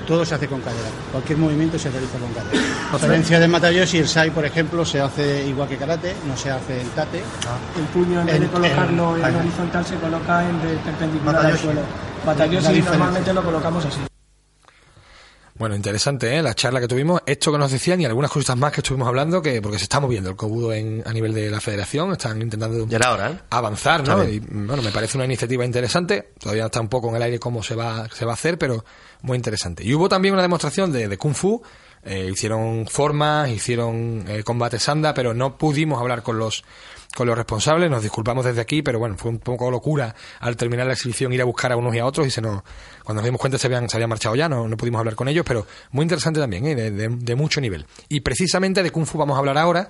[0.07, 0.89] Todo se hace con cadera.
[1.11, 2.61] Cualquier movimiento se realiza con cadera.
[2.91, 6.51] A diferencia de Matayoshi, el Sai, por ejemplo, se hace igual que karate, no se
[6.51, 7.19] hace en tate.
[7.77, 11.41] El puño en vez de colocarlo en- en horizontal se coloca en vez perpendicular al
[11.43, 11.63] Matayoshi.
[11.63, 11.81] suelo.
[11.81, 13.99] La Matayoshi normalmente lo colocamos así.
[15.63, 16.43] Bueno, interesante, ¿eh?
[16.43, 19.41] La charla que tuvimos, esto que nos decían y algunas cositas más que estuvimos hablando,
[19.41, 22.85] que porque se está moviendo el Kobudo en, a nivel de la federación, están intentando
[22.85, 23.39] ¿eh?
[23.49, 24.25] avanzar, ¿no?
[24.25, 27.63] Y bueno, me parece una iniciativa interesante, todavía está un poco en el aire cómo
[27.63, 28.83] se va, se va a hacer, pero
[29.21, 29.85] muy interesante.
[29.85, 31.61] Y hubo también una demostración de, de Kung Fu,
[32.03, 36.65] eh, hicieron formas, hicieron eh, combate sanda, pero no pudimos hablar con los
[37.15, 40.87] con los responsables, nos disculpamos desde aquí, pero bueno, fue un poco locura al terminar
[40.87, 42.63] la exhibición ir a buscar a unos y a otros y se nos,
[43.03, 45.27] cuando nos dimos cuenta se habían, se habían marchado ya, no, no pudimos hablar con
[45.27, 46.75] ellos, pero muy interesante también, ¿eh?
[46.75, 47.85] de, de- mucho nivel.
[48.09, 49.89] Y precisamente de Kung Fu vamos a hablar ahora,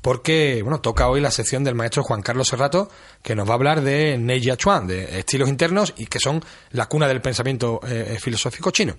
[0.00, 2.88] porque bueno, toca hoy la sección del maestro Juan Carlos Serrato,
[3.22, 6.86] que nos va a hablar de Neijia Chuan, de estilos internos y que son la
[6.86, 8.94] cuna del pensamiento eh, filosófico chino.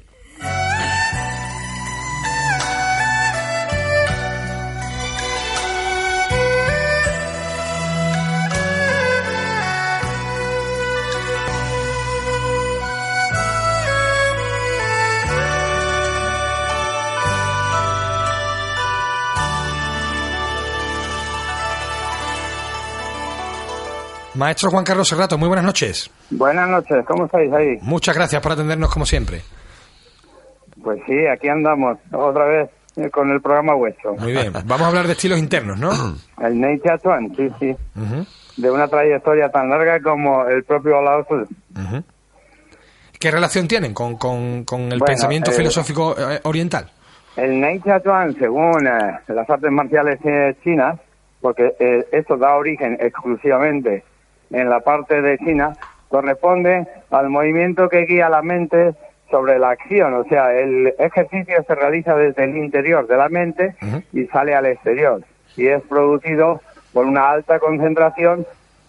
[24.42, 26.10] Maestro Juan Carlos Serrato, muy buenas noches.
[26.32, 27.78] Buenas noches, ¿cómo estáis ahí?
[27.84, 29.42] Muchas gracias por atendernos como siempre.
[30.84, 34.16] Pues sí, aquí andamos otra vez eh, con el programa vuestro.
[34.16, 35.92] Muy bien, vamos a hablar de estilos internos, ¿no?
[36.44, 38.26] El Nei Chuan, sí, sí, Ujú,
[38.58, 41.36] de una trayectoria tan larga como el propio Lao Tzu.
[41.36, 42.04] ujú.
[43.20, 46.90] ¿Qué relación tienen con, con- con el Bueno, pensamiento eh, filosófico eh, oriental?
[47.36, 51.00] El Nei Chuan, según eh, las artes marciales eh, chinas,
[51.42, 54.04] porque eh, esto da origen exclusivamente
[54.52, 55.74] en la parte de China,
[56.10, 58.94] corresponde al movimiento que guía la mente
[59.30, 63.76] sobre la acción, o sea, el ejercicio se realiza desde el interior de la mente
[64.12, 65.24] y sale al exterior
[65.56, 66.62] y es producido
[66.94, 68.46] por una alta concentración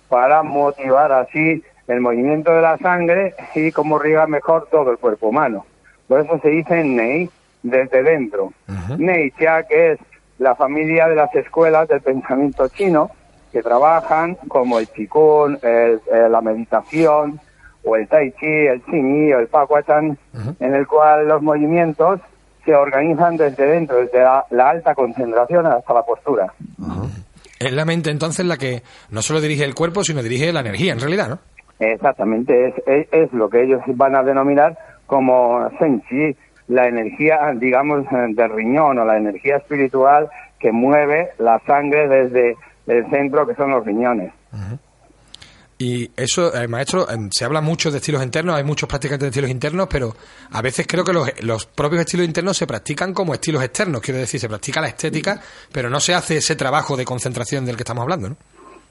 [0.08, 5.28] para motivar así el movimiento de la sangre y cómo riega mejor todo el cuerpo
[5.28, 5.64] humano.
[6.08, 7.30] Por eso se dice Nei
[7.62, 8.52] desde dentro.
[8.98, 9.98] Nei Chia, que es
[10.38, 13.10] la familia de las escuelas del pensamiento chino
[13.52, 17.38] que trabajan como el qigong, el- eh, la meditación
[17.84, 20.16] o el tai chi, el xingyi o el paguachan,
[20.60, 22.20] en el cual los movimientos
[22.64, 26.52] se organizan desde dentro, desde la, la alta concentración hasta la postura.
[27.58, 30.92] Es la mente entonces la que no solo dirige el cuerpo, sino dirige la energía,
[30.92, 31.38] en realidad, ¿no?
[31.80, 34.76] Exactamente, es, es, es lo que ellos van a denominar
[35.06, 36.36] como Senchi,
[36.68, 40.28] la energía, digamos, del riñón o la energía espiritual
[40.60, 42.56] que mueve la sangre desde
[42.86, 44.32] el centro, que son los riñones.
[45.78, 49.28] Y eso, eh, maestro, eh, se habla mucho de estilos internos, hay muchos practicantes de
[49.28, 50.14] estilos internos, pero
[50.52, 54.20] a veces creo que los, los propios estilos internos se practican como estilos externos, quiero
[54.20, 55.40] decir, se practica la estética,
[55.72, 58.36] pero no se hace ese trabajo de concentración del que estamos hablando, ¿no?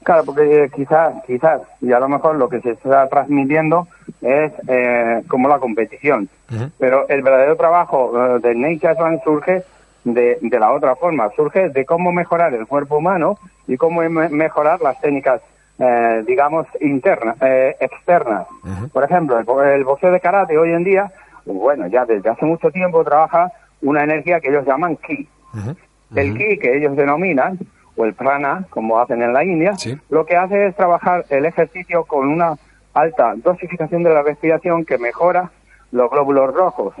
[0.02, 3.86] Claro, porque eh, quizás, quizás, y a lo mejor lo que se está transmitiendo
[4.20, 6.28] es eh, como la competición.
[6.78, 9.62] Pero el verdadero trabajo eh, del Nature Swan surge
[10.04, 14.28] de, de la otra forma, surge de cómo mejorar el cuerpo humano y cómo me-
[14.28, 15.40] mejorar las técnicas,
[15.78, 18.46] eh, digamos, internas, eh, externas.
[18.92, 21.12] Por ejemplo, el, bo- el boxeo de karate hoy en día,
[21.44, 23.50] bueno, ya desde hace mucho tiempo trabaja
[23.80, 25.28] una energía que ellos llaman ki.
[26.14, 27.58] El ki que ellos denominan,
[27.96, 29.72] o el prana, como hacen en la India,
[30.08, 32.54] lo que hace es trabajar el ejercicio con una
[32.94, 35.50] alta dosificación de la respiración que mejora
[35.90, 36.94] los glóbulos rojos.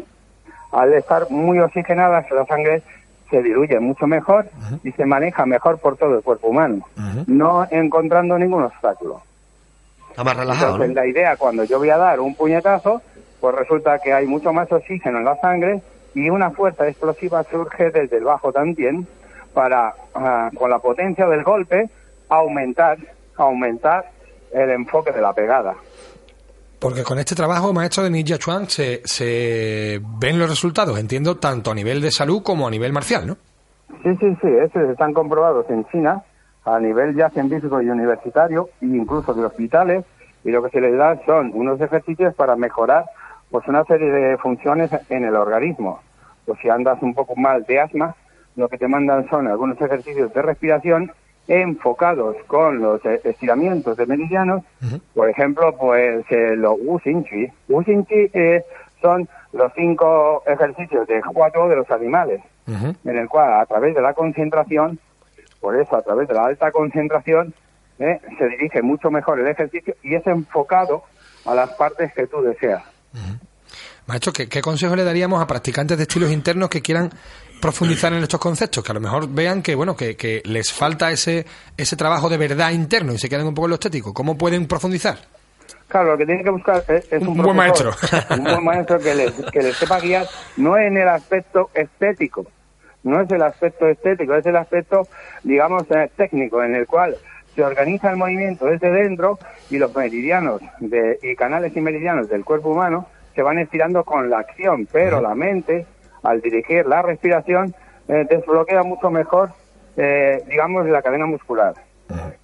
[0.72, 2.82] Al estar muy oxigenadas, la sangre
[3.30, 4.46] se diluye mucho mejor
[4.84, 6.86] y se maneja mejor por todo el cuerpo humano,
[7.26, 9.22] no encontrando ningún obstáculo.
[10.10, 11.00] Está más relajado, Entonces, ¿no?
[11.00, 13.00] la idea cuando yo voy a dar un puñetazo,
[13.40, 15.80] pues resulta que hay mucho más oxígeno en la sangre
[16.14, 19.06] y una fuerza explosiva surge desde el bajo también
[19.54, 21.88] para, ah, con la potencia del golpe,
[22.28, 22.98] aumentar,
[23.36, 24.10] aumentar
[24.52, 25.74] el enfoque de la pegada.
[26.82, 31.70] Porque con este trabajo, maestro de Ninja Chuan, se, se ven los resultados, entiendo, tanto
[31.70, 33.36] a nivel de salud como a nivel marcial, ¿no?
[34.02, 36.24] Sí, sí, sí, esos están comprobados en China
[36.64, 40.04] a nivel ya científico y universitario, e incluso de hospitales,
[40.42, 43.04] y lo que se les da son unos ejercicios para mejorar
[43.48, 46.00] pues una serie de funciones en el organismo.
[46.46, 48.16] Pues si andas un poco mal de asma,
[48.56, 51.12] lo que te mandan son algunos ejercicios de respiración
[51.52, 54.62] enfocados con los eh, estiramientos de meridianos,
[55.14, 57.46] por ejemplo, pues eh, los Wu Xin Chi.
[57.68, 58.64] Wu Xin Chi eh,
[59.02, 64.00] son los cinco ejercicios de cuatro de los animales en el cual a través de
[64.00, 64.98] la concentración,
[65.60, 67.52] por eso a través de la alta concentración,
[67.98, 71.02] eh, se dirige mucho mejor el ejercicio y es enfocado
[71.44, 72.82] a las partes que tú deseas.
[74.06, 77.10] Maestro, ¿qué, qué consejo le daríamos a practicantes de estilos internos que quieran
[77.60, 78.82] profundizar en estos conceptos?
[78.82, 81.46] Que a lo mejor vean que, bueno, que, que les falta ese,
[81.76, 84.12] ese trabajo de verdad interno y se quedan un poco en lo estético.
[84.12, 85.18] ¿Cómo pueden profundizar?
[85.86, 87.94] Claro, lo que tienen que buscar es, es un, Un buen profesor,
[88.30, 90.26] un buen maestro que les, que les sepa guiar,
[90.56, 92.46] no en el aspecto estético,
[93.02, 95.06] no es el aspecto estético, es el aspecto,
[95.42, 97.16] digamos, eh, técnico, en el cual
[97.54, 99.38] se organiza el movimiento desde dentro
[99.68, 104.28] y los meridianos de, y canales y meridianos del cuerpo humano se van estirando con
[104.30, 105.86] la acción, pero la mente,
[106.22, 107.74] al dirigir la respiración,
[108.08, 109.50] eh, desbloquea mucho mejor,
[109.96, 111.74] eh, digamos, la cadena muscular.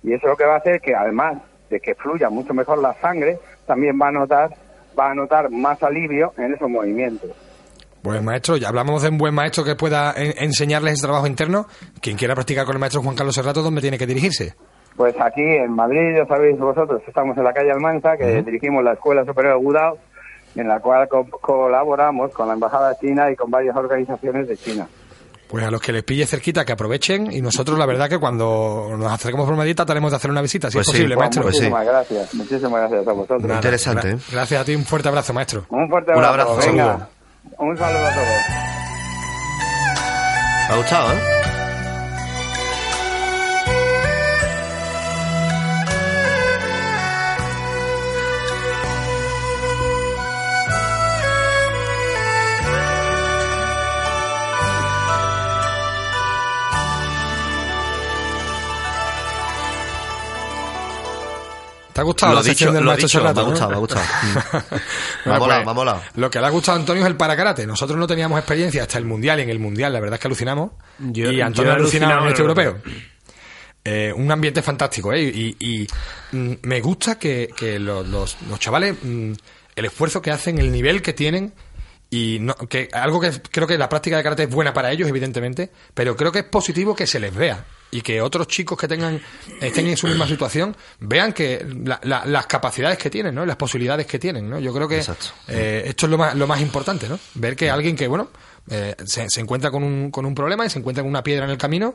[0.03, 2.95] Y eso lo que va a hacer que además de que fluya mucho mejor la
[2.95, 4.51] sangre, también va a notar,
[4.99, 7.31] va a notar más alivio en esos movimientos.
[8.03, 11.67] Pues maestro, ya hablamos de un buen maestro que pueda en- enseñarles ese trabajo interno.
[12.01, 14.55] Quien quiera practicar con el maestro Juan Carlos Serrato, ¿dónde tiene que dirigirse?
[14.97, 18.95] Pues aquí en Madrid, ya sabéis vosotros, estamos en la calle Almanza, que dirigimos la
[18.95, 19.99] Escuela Superior de Gudao,
[20.61, 24.87] en la cual co- colaboramos con la Embajada China y con varias organizaciones de China.
[25.49, 28.89] Pues a los que les pille cerquita que aprovechen y nosotros la verdad que cuando
[28.99, 31.25] nos acerquemos por Madrid trataremos de hacer una visita, si Pues es sí, posible, pues
[31.25, 31.45] maestro.
[31.45, 33.43] muchísimas gracias, muchísimas gracias a vosotros.
[33.45, 35.65] Nada, gra- Gracias a ti, un fuerte abrazo, maestro.
[35.71, 36.51] Un fuerte Un abrazo.
[36.53, 36.85] abrazo, venga.
[36.85, 37.09] saludo.
[37.61, 38.27] Un saludo a todos.
[40.69, 41.38] Me ha gustado, ¿eh?
[61.99, 63.41] ¿Te ha gustado Lo la sección dicho, del lo maestro dicho, Serrato?
[63.41, 63.51] me ha no?
[63.51, 64.71] gustado, me ha gustado.
[65.27, 66.03] Me ha molado, me ha molado.
[66.15, 67.67] Lo que le ha gustado a Antonio es el paracarate.
[67.67, 70.29] Nosotros no teníamos experiencia hasta el Mundial y en el Mundial la verdad es que
[70.29, 70.71] alucinamos.
[71.01, 72.79] Yo- y Antonio ha alucinado en este europeo.
[73.85, 75.23] Eh, un ambiente fantástico, ¿eh?
[75.23, 75.87] Y, y,
[76.37, 79.33] mm, me gusta que, que los, los- los chavales, mm,
[79.77, 81.53] el esfuerzo que hacen, el nivel que tienen,
[82.11, 85.09] y no, que algo que creo que la práctica de karate es buena para ellos,
[85.09, 88.87] evidentemente, pero creo que es positivo que se les vea y que otros chicos que
[88.89, 89.21] tengan
[89.61, 93.45] estén en su misma situación vean que la- la- las capacidades que tienen, ¿no?
[93.47, 94.59] Las posibilidades que tienen, ¿no?
[94.59, 95.03] Yo creo que
[95.49, 97.19] eh, esto es lo más, lo más importante, ¿no?
[97.35, 98.29] Ver que alguien que, bueno,
[98.71, 101.47] Eh, se, se encuentra con un, con un problema y se encuentra con una piedra
[101.47, 101.95] en el camino,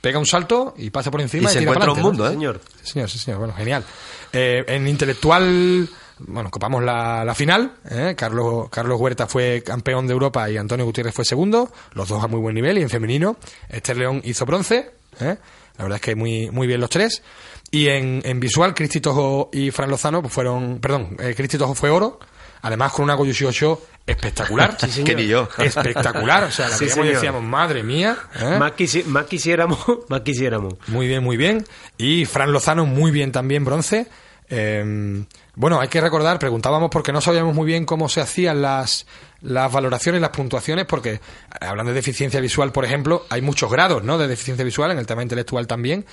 [0.00, 2.02] pega un salto y pasa por encima Y se tira encuentra un ¿no?
[2.04, 2.30] mundo, ¿eh?
[2.30, 2.60] Señor.
[2.82, 3.40] Sí, señor, sí, señor.
[3.40, 3.84] Bueno, genial.
[4.32, 5.86] Eh, en intelectual,
[6.26, 7.72] bueno, copamos la, la final.
[7.90, 8.14] ¿eh?
[8.16, 11.70] Carlos, Carlos Huerta fue campeón de Europa y Antonio Gutiérrez fue segundo.
[11.92, 12.78] Los dos a muy buen nivel.
[12.78, 13.36] Y en femenino,
[13.68, 14.90] Esther León hizo bronce.
[15.20, 15.36] ¿eh?
[15.76, 17.22] La verdad es que muy, muy bien los tres.
[17.70, 20.78] Y en, en visual, Cristi Tojo y Fran Lozano pues fueron.
[20.78, 22.18] Perdón, eh, Cristi Tojo fue oro.
[22.62, 24.76] Además, con una Goyusho Show espectacular.
[24.80, 25.08] Sí, señor.
[25.08, 25.48] Que ni yo.
[25.58, 26.44] Espectacular.
[26.44, 28.16] O sea, la Sí, y decíamos, madre mía.
[28.40, 28.56] ¿eh?
[28.58, 30.74] Más, quisi- más quisiéramos, más quisiéramos.
[30.86, 31.64] Muy bien, muy bien.
[31.98, 34.06] Y Fran Lozano, muy bien también, bronce.
[34.48, 35.24] Eh,
[35.56, 39.06] bueno, hay que recordar, preguntábamos porque no sabíamos muy bien cómo se hacían las,
[39.40, 41.20] las valoraciones, las puntuaciones, porque eh,
[41.60, 44.18] hablando de deficiencia visual, por ejemplo, hay muchos grados ¿no?
[44.18, 46.04] de deficiencia visual, en el tema intelectual también.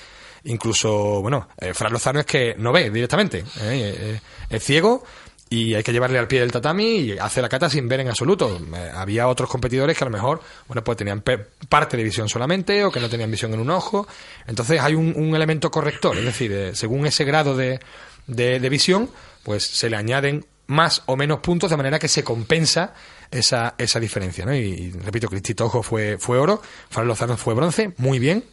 [0.44, 3.44] Incluso, bueno, eh, Fran Lozano es que no ve directamente, ¿eh?
[3.60, 4.20] Eh,
[4.50, 5.04] es ciego
[5.52, 8.08] y hay que llevarle al pie del tatami y hace la cata sin ver en
[8.08, 8.58] absoluto.
[8.74, 11.22] Eh, había otros competidores que a lo mejor, bueno, pues tenían
[11.68, 14.06] parte de visión solamente o que no tenían visión en un ojo.
[14.46, 17.80] Entonces hay un, un elemento corrector, es decir, eh, según ese grado de,
[18.26, 19.10] de visión,
[19.42, 22.94] pues se le añaden más o menos puntos de manera que se compensa
[23.30, 24.54] esa, esa diferencia, ¿no?
[24.54, 28.44] Y, y, repito, Cristi Tojo fue, fue oro, Fran Lozano fue bronce, muy bien.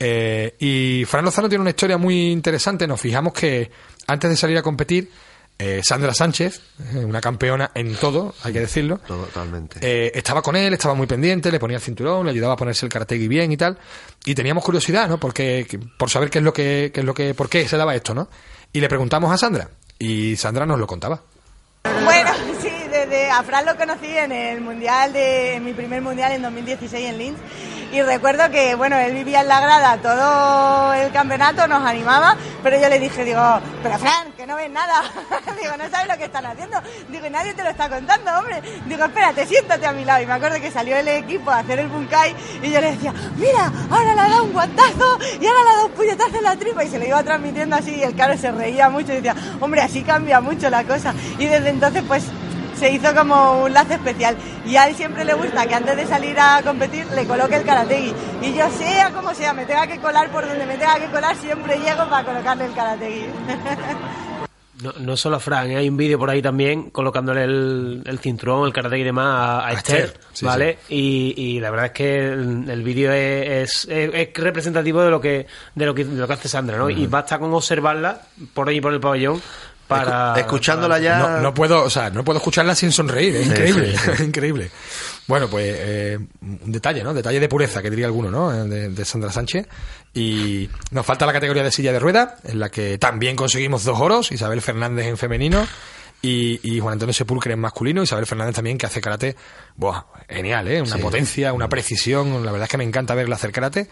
[0.00, 2.86] Eh, y Fran Lozano tiene una historia muy interesante.
[2.86, 3.70] Nos fijamos que
[4.06, 5.10] antes de salir a competir,
[5.56, 6.60] eh, Sandra Sánchez,
[6.94, 9.78] eh, una campeona en todo, hay que decirlo, Totalmente.
[9.82, 12.84] eh, estaba con él, estaba muy pendiente, le ponía el cinturón, le ayudaba a ponerse
[12.86, 13.78] el karategi bien y tal.
[14.24, 15.20] Y teníamos curiosidad, ¿no?
[15.20, 17.76] Porque, que- por saber qué es lo que, qué es lo que, por qué se
[17.76, 18.28] daba esto, ¿no?
[18.72, 19.70] Y le preguntamos a Sandra.
[19.98, 21.20] Y Sandra nos lo contaba.
[22.04, 22.30] Bueno,
[22.60, 27.10] sí, desde a Fran lo conocí en el mundial de mi primer mundial en 2016
[27.10, 27.38] en Linz
[27.94, 32.76] y recuerdo que bueno él vivía en la grada todo el campeonato nos animaba pero
[32.80, 35.00] yo le dije digo pero Fran que no ves nada
[35.62, 38.60] digo no sabes lo que están haciendo digo y nadie te lo está contando hombre
[38.86, 41.78] digo espérate siéntate a mi lado y me acuerdo que salió el equipo a hacer
[41.78, 42.34] el bunkai
[42.64, 45.74] y yo le decía mira ahora le ha dado un guantazo y ahora le ha
[45.74, 48.36] dado un puñetazo en la tripa y se lo iba transmitiendo así y el caro
[48.36, 52.24] se reía mucho y decía hombre así cambia mucho la cosa y desde entonces pues
[52.76, 56.06] se hizo como un lazo especial y a él siempre le gusta que antes de
[56.06, 58.12] salir a competir le coloque el karategui
[58.42, 61.36] y yo sea como sea me tenga que colar por donde me tenga que colar
[61.36, 63.26] siempre llego para colocarle el karategui
[64.82, 65.76] No, no solo a Fran, ¿eh?
[65.76, 69.68] hay un vídeo por ahí también colocándole el, el cinturón, el karate y demás a,
[69.68, 70.78] a Esther, Esther, sí, ¿vale?
[70.88, 75.20] Y, y la verdad es que el, el vídeo es, es, es representativo de lo
[75.20, 75.46] que
[75.76, 76.90] de lo que, de lo que hace Sandra, ¿no?
[76.90, 78.20] Y basta con observarla
[78.52, 79.40] por ahí por el pabellón
[79.88, 80.34] para...
[80.38, 81.18] Escuchándola ya.
[81.18, 84.22] No, no puedo, o sea, no puedo escucharla sin sonreír, es Sí, increíble, sí, sí.
[84.24, 84.70] increíble.
[85.26, 87.14] Bueno, pues eh, un detalle, ¿no?
[87.14, 88.52] Detalle de pureza, que diría alguno, ¿no?
[88.52, 89.66] Eh, De, de Sandra Sánchez.
[90.12, 93.98] Y nos falta la categoría de silla de rueda, en la que también conseguimos dos
[94.00, 95.66] oros, Isabel Fernández en femenino
[96.22, 99.36] y, y Juan Antonio Sepulcre en masculino, Isabel Fernández también que hace karate,
[99.76, 100.80] buah, genial, ¿eh?
[100.80, 103.88] Una potencia, una precisión, la verdad es que me encanta verla hacer karate.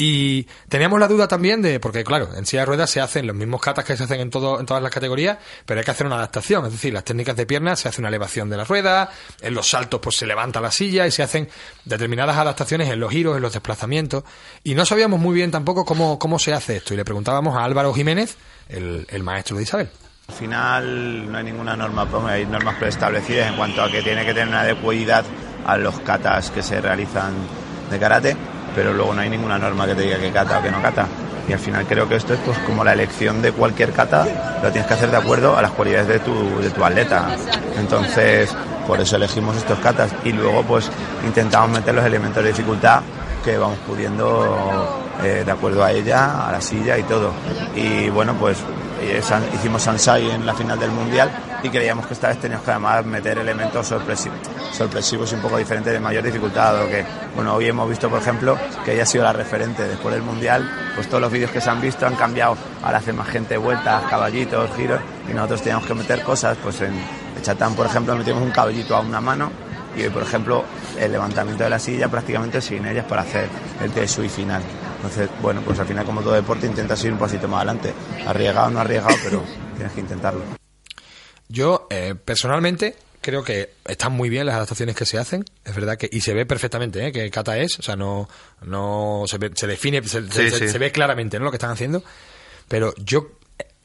[0.00, 3.34] Y teníamos la duda también de, porque claro, en silla de ruedas se hacen los
[3.34, 6.06] mismos katas que se hacen en, todo, en todas las categorías, pero hay que hacer
[6.06, 9.10] una adaptación, es decir, las técnicas de piernas se hace una elevación de la rueda,
[9.40, 11.48] en los saltos pues se levanta la silla y se hacen
[11.84, 14.22] determinadas adaptaciones en los giros, en los desplazamientos,
[14.62, 17.64] y no sabíamos muy bien tampoco cómo, cómo se hace esto, y le preguntábamos a
[17.64, 18.36] Álvaro Jiménez,
[18.68, 19.90] el, el maestro de Isabel.
[20.28, 24.24] Al final no hay ninguna norma, pues, hay normas preestablecidas en cuanto a que tiene
[24.24, 25.24] que tener una adecuidad
[25.66, 27.34] a los katas que se realizan
[27.90, 28.36] de karate,
[28.78, 31.04] pero luego no hay ninguna norma que te diga que kata o que no kata.
[31.48, 34.24] Y al final creo que esto es pues como la elección de cualquier kata,
[34.62, 37.26] lo tienes que hacer de acuerdo a las cualidades de tu, de tu atleta.
[37.76, 38.54] Entonces,
[38.86, 40.92] por eso elegimos estos katas y luego pues
[41.26, 43.00] intentamos meter los elementos de dificultad
[43.44, 47.32] que vamos pudiendo eh, de acuerdo a ella, a la silla y todo.
[47.74, 48.58] Y bueno, pues
[49.02, 49.20] eh,
[49.54, 51.28] hicimos Sansai en la final del Mundial
[51.62, 54.30] y creíamos que esta vez teníamos que además meter elementos sorpresi-
[54.72, 56.72] sorpresivos y un poco diferentes de mayor dificultad.
[56.74, 57.04] dado que,
[57.34, 60.70] bueno, hoy hemos visto, por ejemplo, que ella ha sido la referente después del Mundial,
[60.94, 64.04] pues todos los vídeos que se han visto han cambiado, ahora hace más gente vueltas,
[64.08, 66.92] caballitos, giros, y nosotros teníamos que meter cosas, pues en
[67.42, 69.50] Chatán, por ejemplo, metimos un caballito a una mano
[69.96, 70.64] y hoy, por ejemplo,
[70.98, 73.48] el levantamiento de la silla prácticamente sin ellas para hacer
[73.82, 74.62] el T-Sui final.
[74.96, 77.94] Entonces, bueno, pues al final como todo deporte intentas ir un pasito más adelante.
[78.26, 79.42] Arriesgado o no arriesgado, pero
[79.76, 80.57] tienes que intentarlo.
[81.48, 85.44] Yo, eh, personalmente, creo que están muy bien las adaptaciones que se hacen.
[85.64, 87.12] Es verdad que, y se ve perfectamente, ¿eh?
[87.12, 88.28] que kata es, o sea, no,
[88.62, 90.68] no, se, ve- se define, se, se- Sí, sí.
[90.68, 91.46] se ve claramente, ¿no?
[91.46, 92.02] Lo que están haciendo.
[92.68, 93.32] Pero yo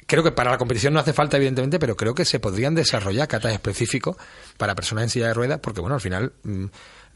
[0.05, 3.27] creo que para la competición no hace falta, evidentemente, pero creo que se podrían desarrollar
[3.27, 4.17] katas específicos
[4.57, 6.65] para personas en silla de ruedas, porque bueno, al final, mm,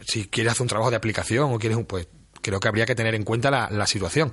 [0.06, 2.08] si quieres hacer un trabajo de aplicación o quieres un, pues,
[2.42, 4.32] creo que habría que tener en cuenta la, situación.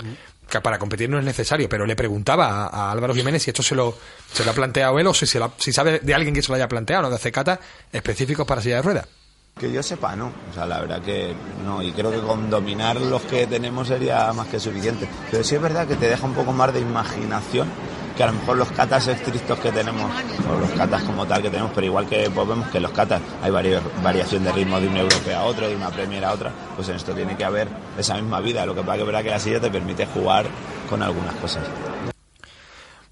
[0.48, 3.74] Que para competir no es necesario, pero le preguntaba a, Álvaro Jiménez si esto se
[3.74, 3.96] lo,
[4.32, 6.56] se lo ha planteado él o si, se lo sabe de alguien que se lo
[6.56, 7.08] haya planteado.
[7.08, 7.58] De hacer katas
[7.92, 9.08] específicos para silla de ruedas.
[9.58, 10.32] Que yo sepa, no.
[10.50, 11.32] O sea, la verdad que
[11.64, 11.82] no.
[11.82, 15.08] Y creo que con dominar los que tenemos sería más que suficiente.
[15.30, 17.68] Pero sí es verdad que te deja un poco más de imaginación
[18.16, 20.10] que a lo mejor los catas estrictos que tenemos,
[20.48, 22.92] o los catas como tal que tenemos, pero igual que pues, vemos que en los
[22.92, 26.52] catas hay variación de ritmo de un europeo a otro, de una Premier a otra,
[26.76, 28.64] pues en esto tiene que haber esa misma vida.
[28.66, 30.46] Lo que pasa que es verdad que la silla te permite jugar
[30.88, 31.64] con algunas cosas.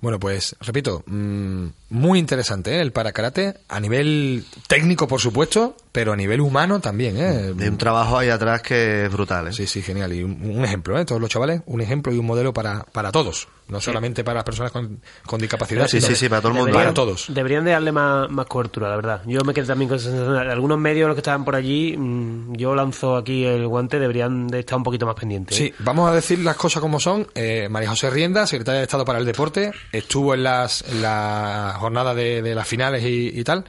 [0.03, 2.81] Bueno, pues repito, mm, muy interesante ¿eh?
[2.81, 7.17] el parakarate, a nivel técnico por supuesto, pero a nivel humano también.
[7.17, 7.55] ¿eh?
[7.57, 9.47] Hay un trabajo ahí atrás que es brutal.
[9.47, 9.53] ¿eh?
[9.53, 10.13] Sí, sí, genial.
[10.13, 11.05] Y un, un ejemplo, ¿eh?
[11.05, 14.45] todos los chavales, un ejemplo y un modelo para, para todos, no solamente para las
[14.45, 16.73] personas con, con discapacidad, Sí, sino sí, sí, para todo el mundo.
[16.73, 17.27] Para todos.
[17.29, 19.23] Deberían de darle más, más cobertura, la verdad.
[19.27, 20.37] Yo me quedé también con esa sensación.
[20.37, 24.61] Algunos medios, los que estaban por allí, mm, yo lanzo aquí el guante, deberían de
[24.61, 25.59] estar un poquito más pendientes.
[25.59, 25.65] ¿eh?
[25.69, 27.27] Sí, vamos a decir las cosas como son.
[27.35, 31.77] Eh, María José Rienda, secretaria de Estado para el Deporte, estuvo en las, en la
[31.79, 33.65] jornada de, de las finales y, y tal,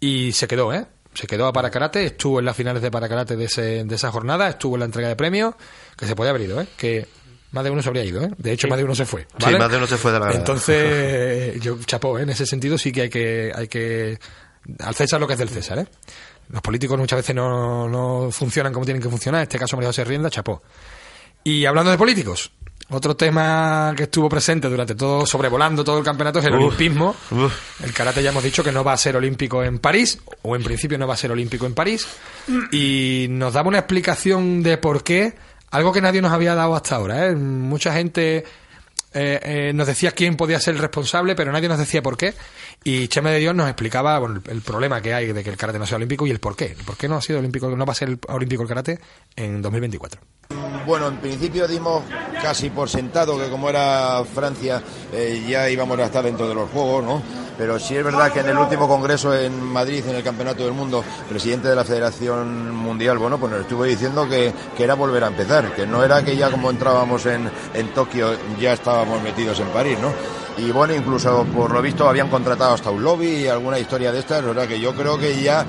[0.00, 0.86] y se quedó, ¿eh?
[1.14, 4.48] Se quedó a Parakarate, estuvo en las finales de Parakarate de, ese, de esa jornada,
[4.48, 5.54] estuvo en la entrega de premios,
[5.96, 6.66] que se podía haber ido, ¿eh?
[6.76, 7.08] Que
[7.52, 8.30] más de uno se habría ido, ¿eh?
[8.36, 9.26] De hecho, más de uno se fue.
[9.38, 10.40] Sí, más de uno se fue de la verdad.
[10.40, 12.22] Entonces, yo chapó, ¿eh?
[12.22, 14.18] En ese sentido sí que hay que, hay que,
[14.80, 15.86] al César lo que es del César, ¿eh?
[16.50, 19.90] Los políticos muchas veces no, no funcionan como tienen que funcionar, en este caso María
[19.90, 20.62] José Rienda, chapó.
[21.44, 22.50] Y hablando de políticos,
[22.90, 27.14] otro tema que estuvo presente durante todo, sobrevolando todo el campeonato es el Uf, olimpismo.
[27.84, 30.62] El karate ya hemos dicho que no va a ser olímpico en París, o en
[30.62, 32.06] principio no va a ser olímpico en París.
[32.72, 35.34] Y nos daba una explicación de por qué,
[35.70, 37.26] algo que nadie nos había dado hasta ahora.
[37.26, 37.34] ¿eh?
[37.34, 38.44] Mucha gente
[39.14, 42.34] eh, eh, nos decía quién podía ser el responsable, pero nadie nos decía por qué.
[42.84, 45.86] Y Chema de Dios nos explicaba el, problema que hay de que el karate no
[45.86, 46.76] sea olímpico y el por qué.
[46.84, 49.00] ¿Por qué no ha sido olímpico, no va a ser olímpico el karate
[49.34, 50.20] en 2024?
[50.86, 52.04] Bueno, en principio dimos
[52.42, 56.70] casi por sentado que como era Francia eh, ya íbamos a estar dentro de los
[56.70, 57.22] Juegos, ¿no?
[57.58, 60.72] Pero sí es verdad que en el último congreso en Madrid, en el Campeonato del
[60.72, 64.94] Mundo, el presidente de la Federación Mundial, bueno, pues nos estuvo diciendo que, que era
[64.94, 68.30] volver a empezar, que no era que ya como entrábamos en, en Tokio
[68.60, 70.12] ya estábamos metidos en París, ¿no?
[70.56, 74.20] Y bueno, incluso por lo visto habían contratado hasta un lobby y alguna historia de
[74.20, 75.66] estas, o sea que yo creo que ya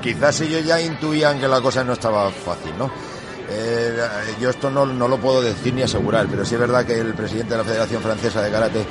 [0.00, 2.90] quizás ellos ya intuían que la cosa no estaba fácil, ¿no?
[3.52, 3.98] Eh,
[4.40, 7.14] yo esto no, no lo puedo decir ni asegurar, pero sí es verdad que el
[7.14, 8.86] presidente de la Federación Francesa de Karate,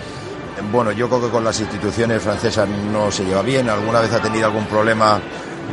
[0.72, 4.22] bueno, yo creo que con las instituciones francesas no se lleva bien, alguna vez ha
[4.22, 5.20] tenido algún problema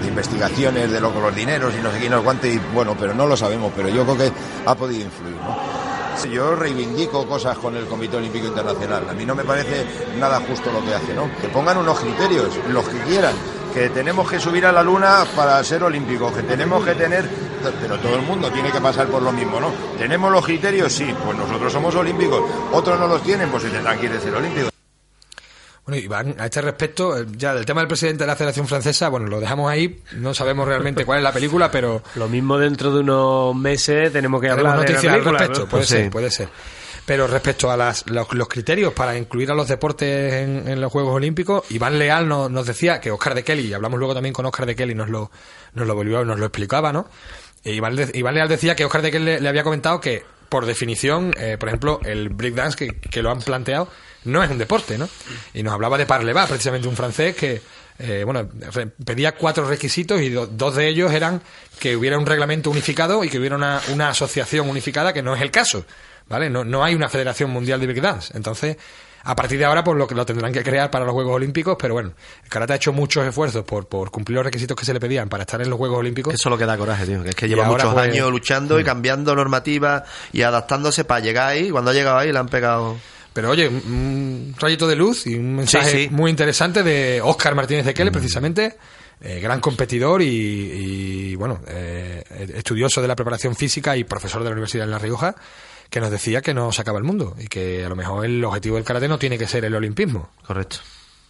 [0.00, 2.46] de investigaciones de lo con los dineros y no sé qué, y no sé cuánto,
[2.46, 4.32] y bueno, pero no lo sabemos, pero yo creo que
[4.66, 5.86] ha podido influir, ¿no?
[6.24, 9.08] Yo reivindico cosas con el Comité Olímpico Internacional.
[9.08, 9.86] A mí no me parece
[10.18, 11.28] nada justo lo que hace, ¿no?
[11.40, 13.34] Que pongan unos criterios, los que quieran.
[13.72, 17.28] Que tenemos que subir a la luna para ser olímpicos, que tenemos que tener.
[17.80, 19.70] Pero todo el mundo tiene que pasar por lo mismo, ¿no?
[19.98, 20.92] ¿Tenemos los criterios?
[20.92, 22.42] Sí, pues nosotros somos olímpicos.
[22.72, 24.75] Otros no los tienen, pues se tendrán que ir de ser olímpicos.
[25.86, 29.08] Bueno, Iván, a este respecto, eh, ya del tema del presidente de la Federación Francesa,
[29.08, 32.02] bueno, lo dejamos ahí, no sabemos realmente cuál es la película, pero...
[32.16, 35.60] Lo mismo dentro de unos meses tenemos que hablar de la noticias al película, respecto,
[35.60, 35.68] ¿no?
[35.68, 36.10] puede Pues ser, sí.
[36.10, 36.48] puede ser.
[37.04, 40.90] Pero respecto a las, los, los criterios para incluir a los deportes en, en los
[40.90, 44.32] Juegos Olímpicos, Iván Leal nos, nos decía que Oscar de Kelly, y hablamos luego también
[44.32, 45.30] con Oscar de Kelly, nos lo,
[45.74, 47.08] nos lo volvió, nos lo explicaba, ¿no?
[47.62, 51.32] E Iván, Leal decía que Oscar de Kelly le, le había comentado que, por definición,
[51.38, 53.88] eh, por ejemplo, el breakdance que, que lo han planteado
[54.24, 55.08] no es un deporte, ¿no?
[55.54, 57.62] Y nos hablaba de Parleva, precisamente un francés que,
[57.98, 58.48] eh, bueno,
[59.04, 61.40] pedía cuatro requisitos y do- dos de ellos eran
[61.78, 65.42] que hubiera un reglamento unificado y que hubiera una, una asociación unificada, que no es
[65.42, 65.84] el caso,
[66.28, 66.50] ¿vale?
[66.50, 68.36] No, no hay una federación mundial de breakdance.
[68.36, 68.76] Entonces,
[69.26, 71.76] a partir de ahora, pues lo que lo tendrán que crear para los Juegos Olímpicos,
[71.80, 72.12] pero bueno,
[72.44, 75.28] el karate ha hecho muchos esfuerzos por, por cumplir los requisitos que se le pedían
[75.28, 76.32] para estar en los Juegos Olímpicos.
[76.32, 77.24] Eso es lo que da coraje, tío.
[77.24, 78.86] Que es que lleva muchos pues, años luchando y mm.
[78.86, 81.70] cambiando normativas y adaptándose para llegar ahí.
[81.70, 82.96] Cuando ha llegado ahí le han pegado.
[83.32, 86.08] Pero oye, un, rayito de luz y un mensaje Sí, sí.
[86.10, 88.76] muy interesante de Óscar Martínez de Kelle, precisamente,
[89.20, 92.22] eh, gran competidor y, y, bueno, eh,
[92.54, 95.34] estudioso de la preparación física y profesor de la Universidad de La Rioja,
[95.90, 98.44] que nos decía que no se acaba el mundo y que a lo mejor el
[98.44, 100.30] objetivo del karate no tiene que ser el olimpismo.
[100.46, 100.78] Correcto.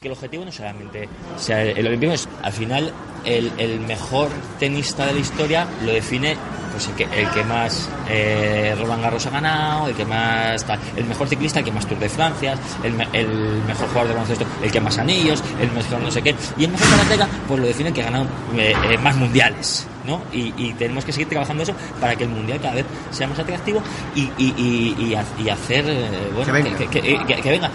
[0.07, 2.93] Que el objetivo no solamente sea el, olimpismo, es al final
[3.25, 6.37] el, el mejor tenista de la historia lo define
[6.71, 10.79] pues el que, el que más eh, Roland Garros ha ganado, el que más tal,
[10.95, 12.55] el mejor ciclista, el que más Tour de Francia,
[12.85, 13.27] el, el
[13.67, 16.71] mejor jugador de baloncesto, el que más anillos, el mejor no sé qué, y el
[16.71, 18.27] mejor karateka pues lo define el que ha ganado
[18.57, 20.23] eh, eh, más mundiales, ¿no?
[20.33, 23.41] Y, y tenemos que seguir trabajando eso para que el mundial cada vez sea más
[23.41, 23.83] atractivo
[24.15, 26.79] y, y, y, y ha- y hacer eh, bueno, Que venga.
[26.79, 27.71] que- que- que- que venga.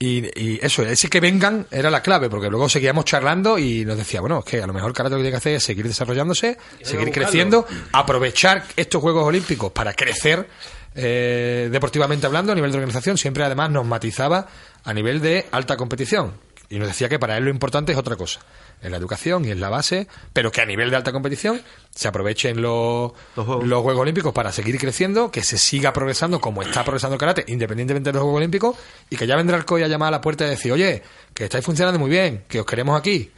[0.00, 3.96] Y, y eso, ese que vengan era la clave, porque luego seguíamos charlando y nos
[3.96, 5.64] decía, bueno, es que a lo mejor el karate lo que tiene que hacer es
[5.64, 10.48] seguir desarrollándose, seguir creciendo, aprovechar estos Juegos Olímpicos para crecer
[10.94, 13.18] eh, deportivamente hablando a nivel de organización.
[13.18, 14.46] Siempre además nos matizaba
[14.84, 16.32] a nivel de alta competición.
[16.70, 18.40] Y nos decía que para él lo importante es otra cosa.
[18.82, 21.62] Es la educación y es la base, pero que a nivel de alta competición
[21.94, 23.98] se aprovechen los, los, Juegos.
[24.02, 28.14] Olímpicos para seguir creciendo, que se siga progresando como está progresando el karate, independientemente de
[28.14, 28.76] los Juegos Olímpicos,
[29.08, 31.02] y que ya vendrá el COI a llamar a la puerta y decir, oye,
[31.32, 33.32] que estáis funcionando muy bien, que os queremos aquí.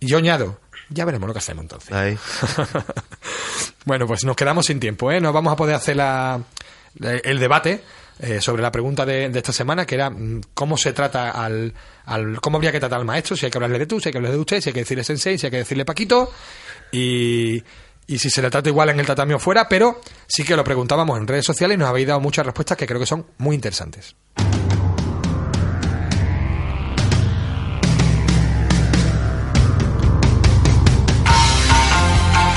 [0.00, 1.90] Y yo añado, ya veremos lo que hacemos entonces.
[3.84, 5.20] bueno, pues nos quedamos sin tiempo, ¿eh?
[5.20, 6.40] No vamos a poder hacer la,
[6.98, 7.82] el debate
[8.22, 11.72] eh, sobre la pregunta de, esta semana, que era mm, cómo se trata al,
[12.40, 14.18] cómo habría que tratar al maestro, si hay que hablarle de tú, si hay que
[14.18, 16.32] hablarle de usted, si hay que decirle sensei, si hay que decirle Paquito,
[16.92, 17.62] y,
[18.06, 21.18] y si se le trata igual en el tatami fuera, pero sí que lo preguntábamos
[21.18, 24.16] en redes sociales y nos habéis dado muchas respuestas que creo que son muy interesantes.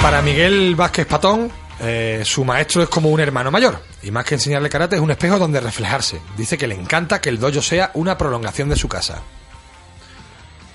[0.01, 1.49] Para Miguel Vázquez Patón,
[1.80, 3.80] eh, su maestro es como un hermano mayor.
[4.01, 6.20] Y más que enseñarle karate, es un espejo donde reflejarse.
[6.36, 9.22] Dice que le encanta que el dojo sea una prolongación de su casa.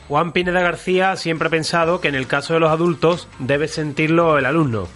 [0.09, 4.39] Juan Pineda García siempre ha pensado que en el caso de los adultos debe sentirlo
[4.39, 4.89] el alumno.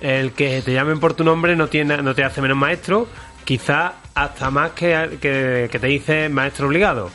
[0.00, 3.08] El que te llamen por tu nombre no, te hace menos maestro,
[3.44, 7.10] quizá hasta más que, que, te dice maestro obligado.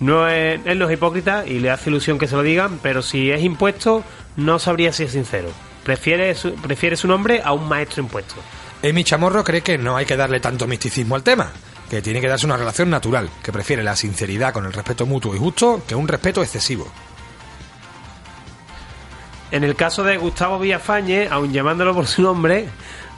[0.00, 3.02] No es, él no es hipócrita y le hace ilusión que se lo digan, pero
[3.02, 4.02] si es impuesto,
[4.36, 5.50] no sabría si es sincero.
[5.84, 8.36] Prefiere su, prefiere su nombre a un maestro impuesto.
[8.80, 11.52] Emi Chamorro cree que no hay que darle tanto misticismo al tema,
[11.88, 15.34] que tiene que darse una relación natural, que prefiere la sinceridad con el respeto mutuo
[15.34, 16.90] y justo que un respeto excesivo.
[19.50, 22.68] En el caso de Gustavo Villafañe, aun llamándolo por su nombre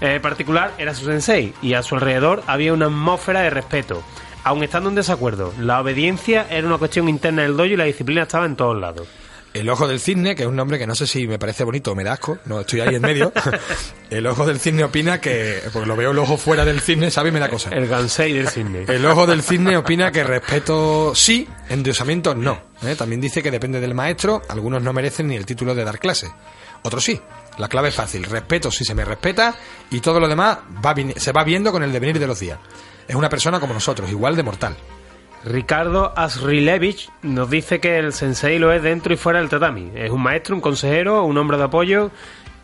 [0.01, 4.03] eh, particular, era su sensei y a su alrededor había una atmósfera de respeto.
[4.45, 8.23] Aun estando en desacuerdo, la obediencia era una cuestión interna del dojo y la disciplina
[8.23, 9.09] estaba en todos lados.
[9.53, 11.90] El ojo del cisne, que es un nombre que no sé si me parece bonito
[11.90, 13.32] o me da asco, no estoy ahí en medio.
[14.11, 17.30] el ojo del cisne opina que, porque lo veo el ojo fuera del cisne, sabe
[17.30, 17.70] y me da cosa.
[17.70, 18.84] El gansei del cisne.
[18.86, 22.62] El ojo del cisne opina que respeto sí, endiosamiento no.
[22.82, 22.94] ¿eh?
[22.94, 26.30] También dice que depende del maestro, algunos no merecen ni el título de dar clase.
[26.82, 27.20] Otros sí.
[27.59, 29.55] La clave es fácil, respeto si se me respeta
[29.90, 32.59] y todo lo demás va, se va viendo con el devenir de los días.
[33.07, 34.76] Es una persona como nosotros, igual de mortal.
[35.45, 39.91] Ricardo Asrilevich nos dice que el sensei lo es dentro y fuera del tatami.
[39.95, 42.11] Es un maestro, un consejero, un hombre de apoyo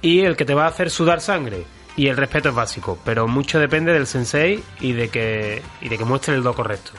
[0.03, 1.65] y el que te va a hacer sudar sangre.
[1.97, 5.97] Y el respeto es básico, pero mucho depende del sensei y de que, y de
[5.97, 6.93] que muestre el do correcto.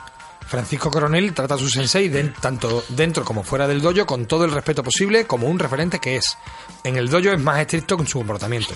[0.48, 2.10] Francisco Coronel trata a su sensei
[2.40, 6.16] tanto dentro como fuera del dojo con todo el respeto posible como un referente que
[6.16, 6.36] es.
[6.82, 8.74] En el dojo es más estricto con su comportamiento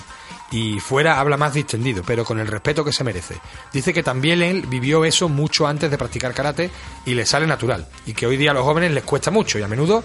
[0.51, 3.37] y fuera habla más distendido, pero con el respeto que se merece.
[3.71, 6.69] Dice que también él vivió eso mucho antes de practicar karate
[7.05, 9.63] y le sale natural, y que hoy día a los jóvenes les cuesta mucho y
[9.63, 10.03] a menudo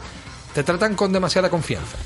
[0.55, 1.99] te tratan con demasiada confianza.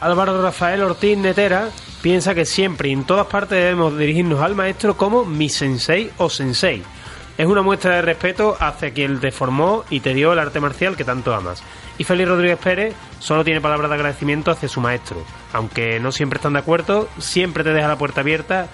[0.00, 1.68] Álvaro Rafael Ortiz Netera
[2.02, 6.28] piensa que siempre y en todas partes debemos dirigirnos al maestro como mi sensei o
[6.28, 6.82] sensei.
[7.38, 10.96] Es una muestra de respeto hacia quien te formó y te dio el arte marcial
[10.96, 11.62] que tanto amas.
[12.02, 15.24] Y Félix Rodríguez Pérez solo tiene palabras de agradecimiento hacia su maestro.
[15.52, 18.66] Aunque no siempre están de acuerdo, siempre te deja la puerta abierta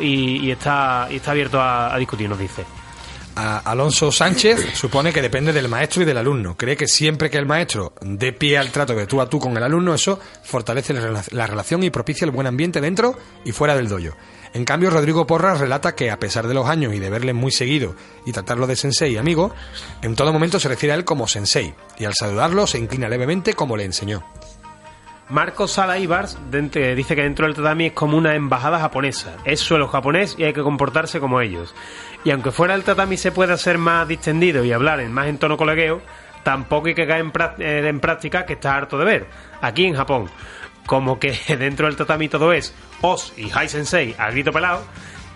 [0.00, 2.64] y, está, está abierto a, discutir, nos dice.
[3.36, 6.56] Alonso Sánchez supone que depende del maestro y del alumno.
[6.56, 9.56] Cree que siempre que el maestro dé pie al trato de tú a tú con
[9.56, 13.86] el alumno, eso fortalece la relación y propicia el buen ambiente dentro y fuera del
[13.86, 14.16] dojo.
[14.54, 17.52] En cambio, Rodrigo Porras relata que, a pesar de los años y de verle muy
[17.52, 17.94] seguido
[18.24, 19.54] y tratarlo de sensei y amigo,
[20.02, 23.54] en todo momento se refiere a él como sensei, y al saludarlo se inclina levemente
[23.54, 24.24] como le enseñó.
[25.28, 29.36] Marco Sala Ibars dice que dentro del tatami es como una embajada japonesa.
[29.44, 31.74] Es suelo japonés y hay que comportarse como ellos.
[32.24, 35.36] Y aunque fuera el tatami se pueda ser más distendido y hablar en más en
[35.36, 36.00] tono colegueo,
[36.44, 37.26] tampoco hay que caer
[37.58, 39.26] eh, en práctica que está harto de ver.
[39.60, 40.30] Aquí en Japón
[40.88, 42.72] como que dentro del tatami todo es
[43.02, 44.82] os y Hai Sensei a grito pelado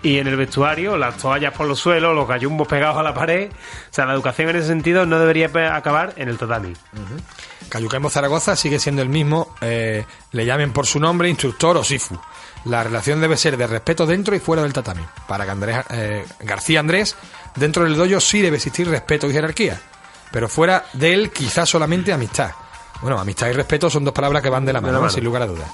[0.01, 3.49] y en el vestuario las toallas por los suelos, los gallumbos pegados a la pared.
[3.51, 6.73] O sea, la educación en ese sentido no debería acabar en el tatami.
[6.73, 12.19] Uh Zaragoza sigue siendo el mismo, eh, le llamen por su nombre, instructor o sifu.
[12.65, 15.03] La relación debe ser de respeto dentro y fuera del tatami.
[15.27, 15.45] Para
[15.89, 17.15] eh, García Andrés,
[17.55, 19.79] dentro del dojo sí debe existir respeto y jerarquía,
[20.31, 22.51] pero fuera de él quizás solamente amistad.
[23.01, 25.47] Bueno, amistad y respeto son dos palabras que van de la mano, sin lugar a
[25.47, 25.71] dudas.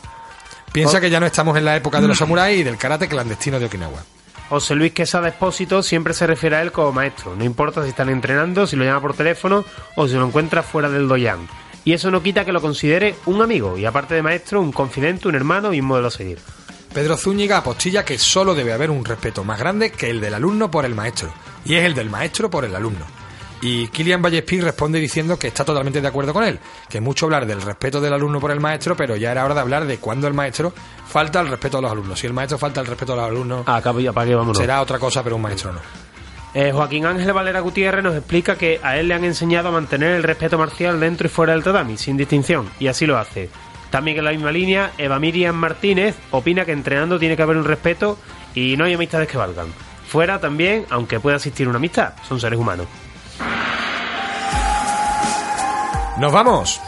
[0.72, 1.02] Piensa oh.
[1.02, 3.66] que ya no estamos en la época de los samuráis y del karate clandestino de
[3.66, 4.04] Okinawa.
[4.50, 8.10] José Luis Quesada Expósito siempre se refiere a él como maestro, no importa si están
[8.10, 9.64] entrenando, si lo llama por teléfono
[9.96, 11.48] o si lo encuentra fuera del doyan.
[11.86, 15.28] Y eso no quita que lo considere un amigo y aparte de maestro, un confidente,
[15.28, 16.40] un hermano y un modelo a seguir.
[16.94, 20.72] Pedro Zúñiga apostilla que solo debe haber un respeto más grande que el del alumno
[20.72, 21.32] por el maestro,
[21.64, 23.06] y es el del maestro por el alumno.
[23.62, 27.46] Y Kilian Vallespí responde diciendo que está totalmente de acuerdo con él, que mucho hablar
[27.46, 30.28] del respeto del alumno por el maestro, pero ya era hora de hablar de cuando
[30.28, 30.72] el maestro
[31.08, 32.20] falta el respeto a los alumnos.
[32.20, 33.82] Si el maestro falta el respeto a los alumnos, ah,
[34.54, 35.80] será otra cosa, pero un maestro no.
[36.54, 40.16] Eh, Joaquín Ángel Valera Gutiérrez nos explica que a él le han enseñado a mantener
[40.16, 43.50] el respeto marcial dentro y fuera del tatami, sin distinción, y así lo hace.
[43.92, 47.66] También en la misma línea, Eva Miriam Martínez opina que entrenando tiene que haber un
[47.66, 48.18] respeto
[48.56, 49.68] y no hay amistades que valgan.
[50.08, 52.88] Fuera también, aunque pueda existir una amistad, son seres humanos.
[56.20, 56.82] ¿Nos vamos?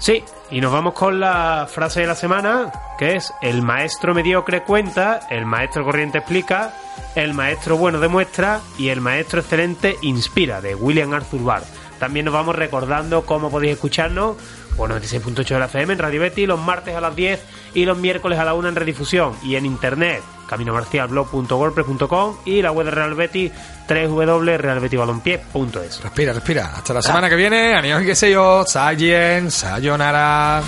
[0.00, 4.64] Sí, y nos vamos con la frase de la semana, que es el maestro mediocre
[4.64, 6.74] cuenta, el maestro corriente explica,
[7.14, 11.62] el maestro bueno demuestra y el maestro excelente inspira, de William Arthur Barr.
[11.98, 14.36] También nos vamos recordando cómo podéis escucharnos
[14.76, 17.96] por 96.8 de la FM en Radio Betty los martes a las 10 y los
[17.96, 23.14] miércoles a la 1 en redifusión y en internet caminomarcialblog.wordpress.com y la web de Real
[23.14, 23.52] Betty
[23.88, 26.72] www.realbettybalompié.es Respira, respira.
[26.76, 27.74] Hasta la semana que viene.
[27.74, 28.64] Anios y que sé yo.
[28.66, 30.62] Sayen, sayonara.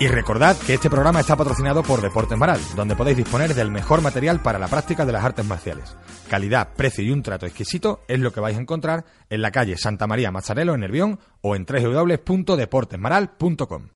[0.00, 4.02] Y recordad que este programa está patrocinado por Deportes Maral, donde podéis disponer del mejor
[4.02, 5.96] material para la práctica de las artes marciales.
[6.28, 9.78] Calidad, precio y un trato exquisito es lo que vais a encontrar en la calle
[9.78, 13.88] Santa María Mazzarello en Nervión o en www.deportesmaral.com.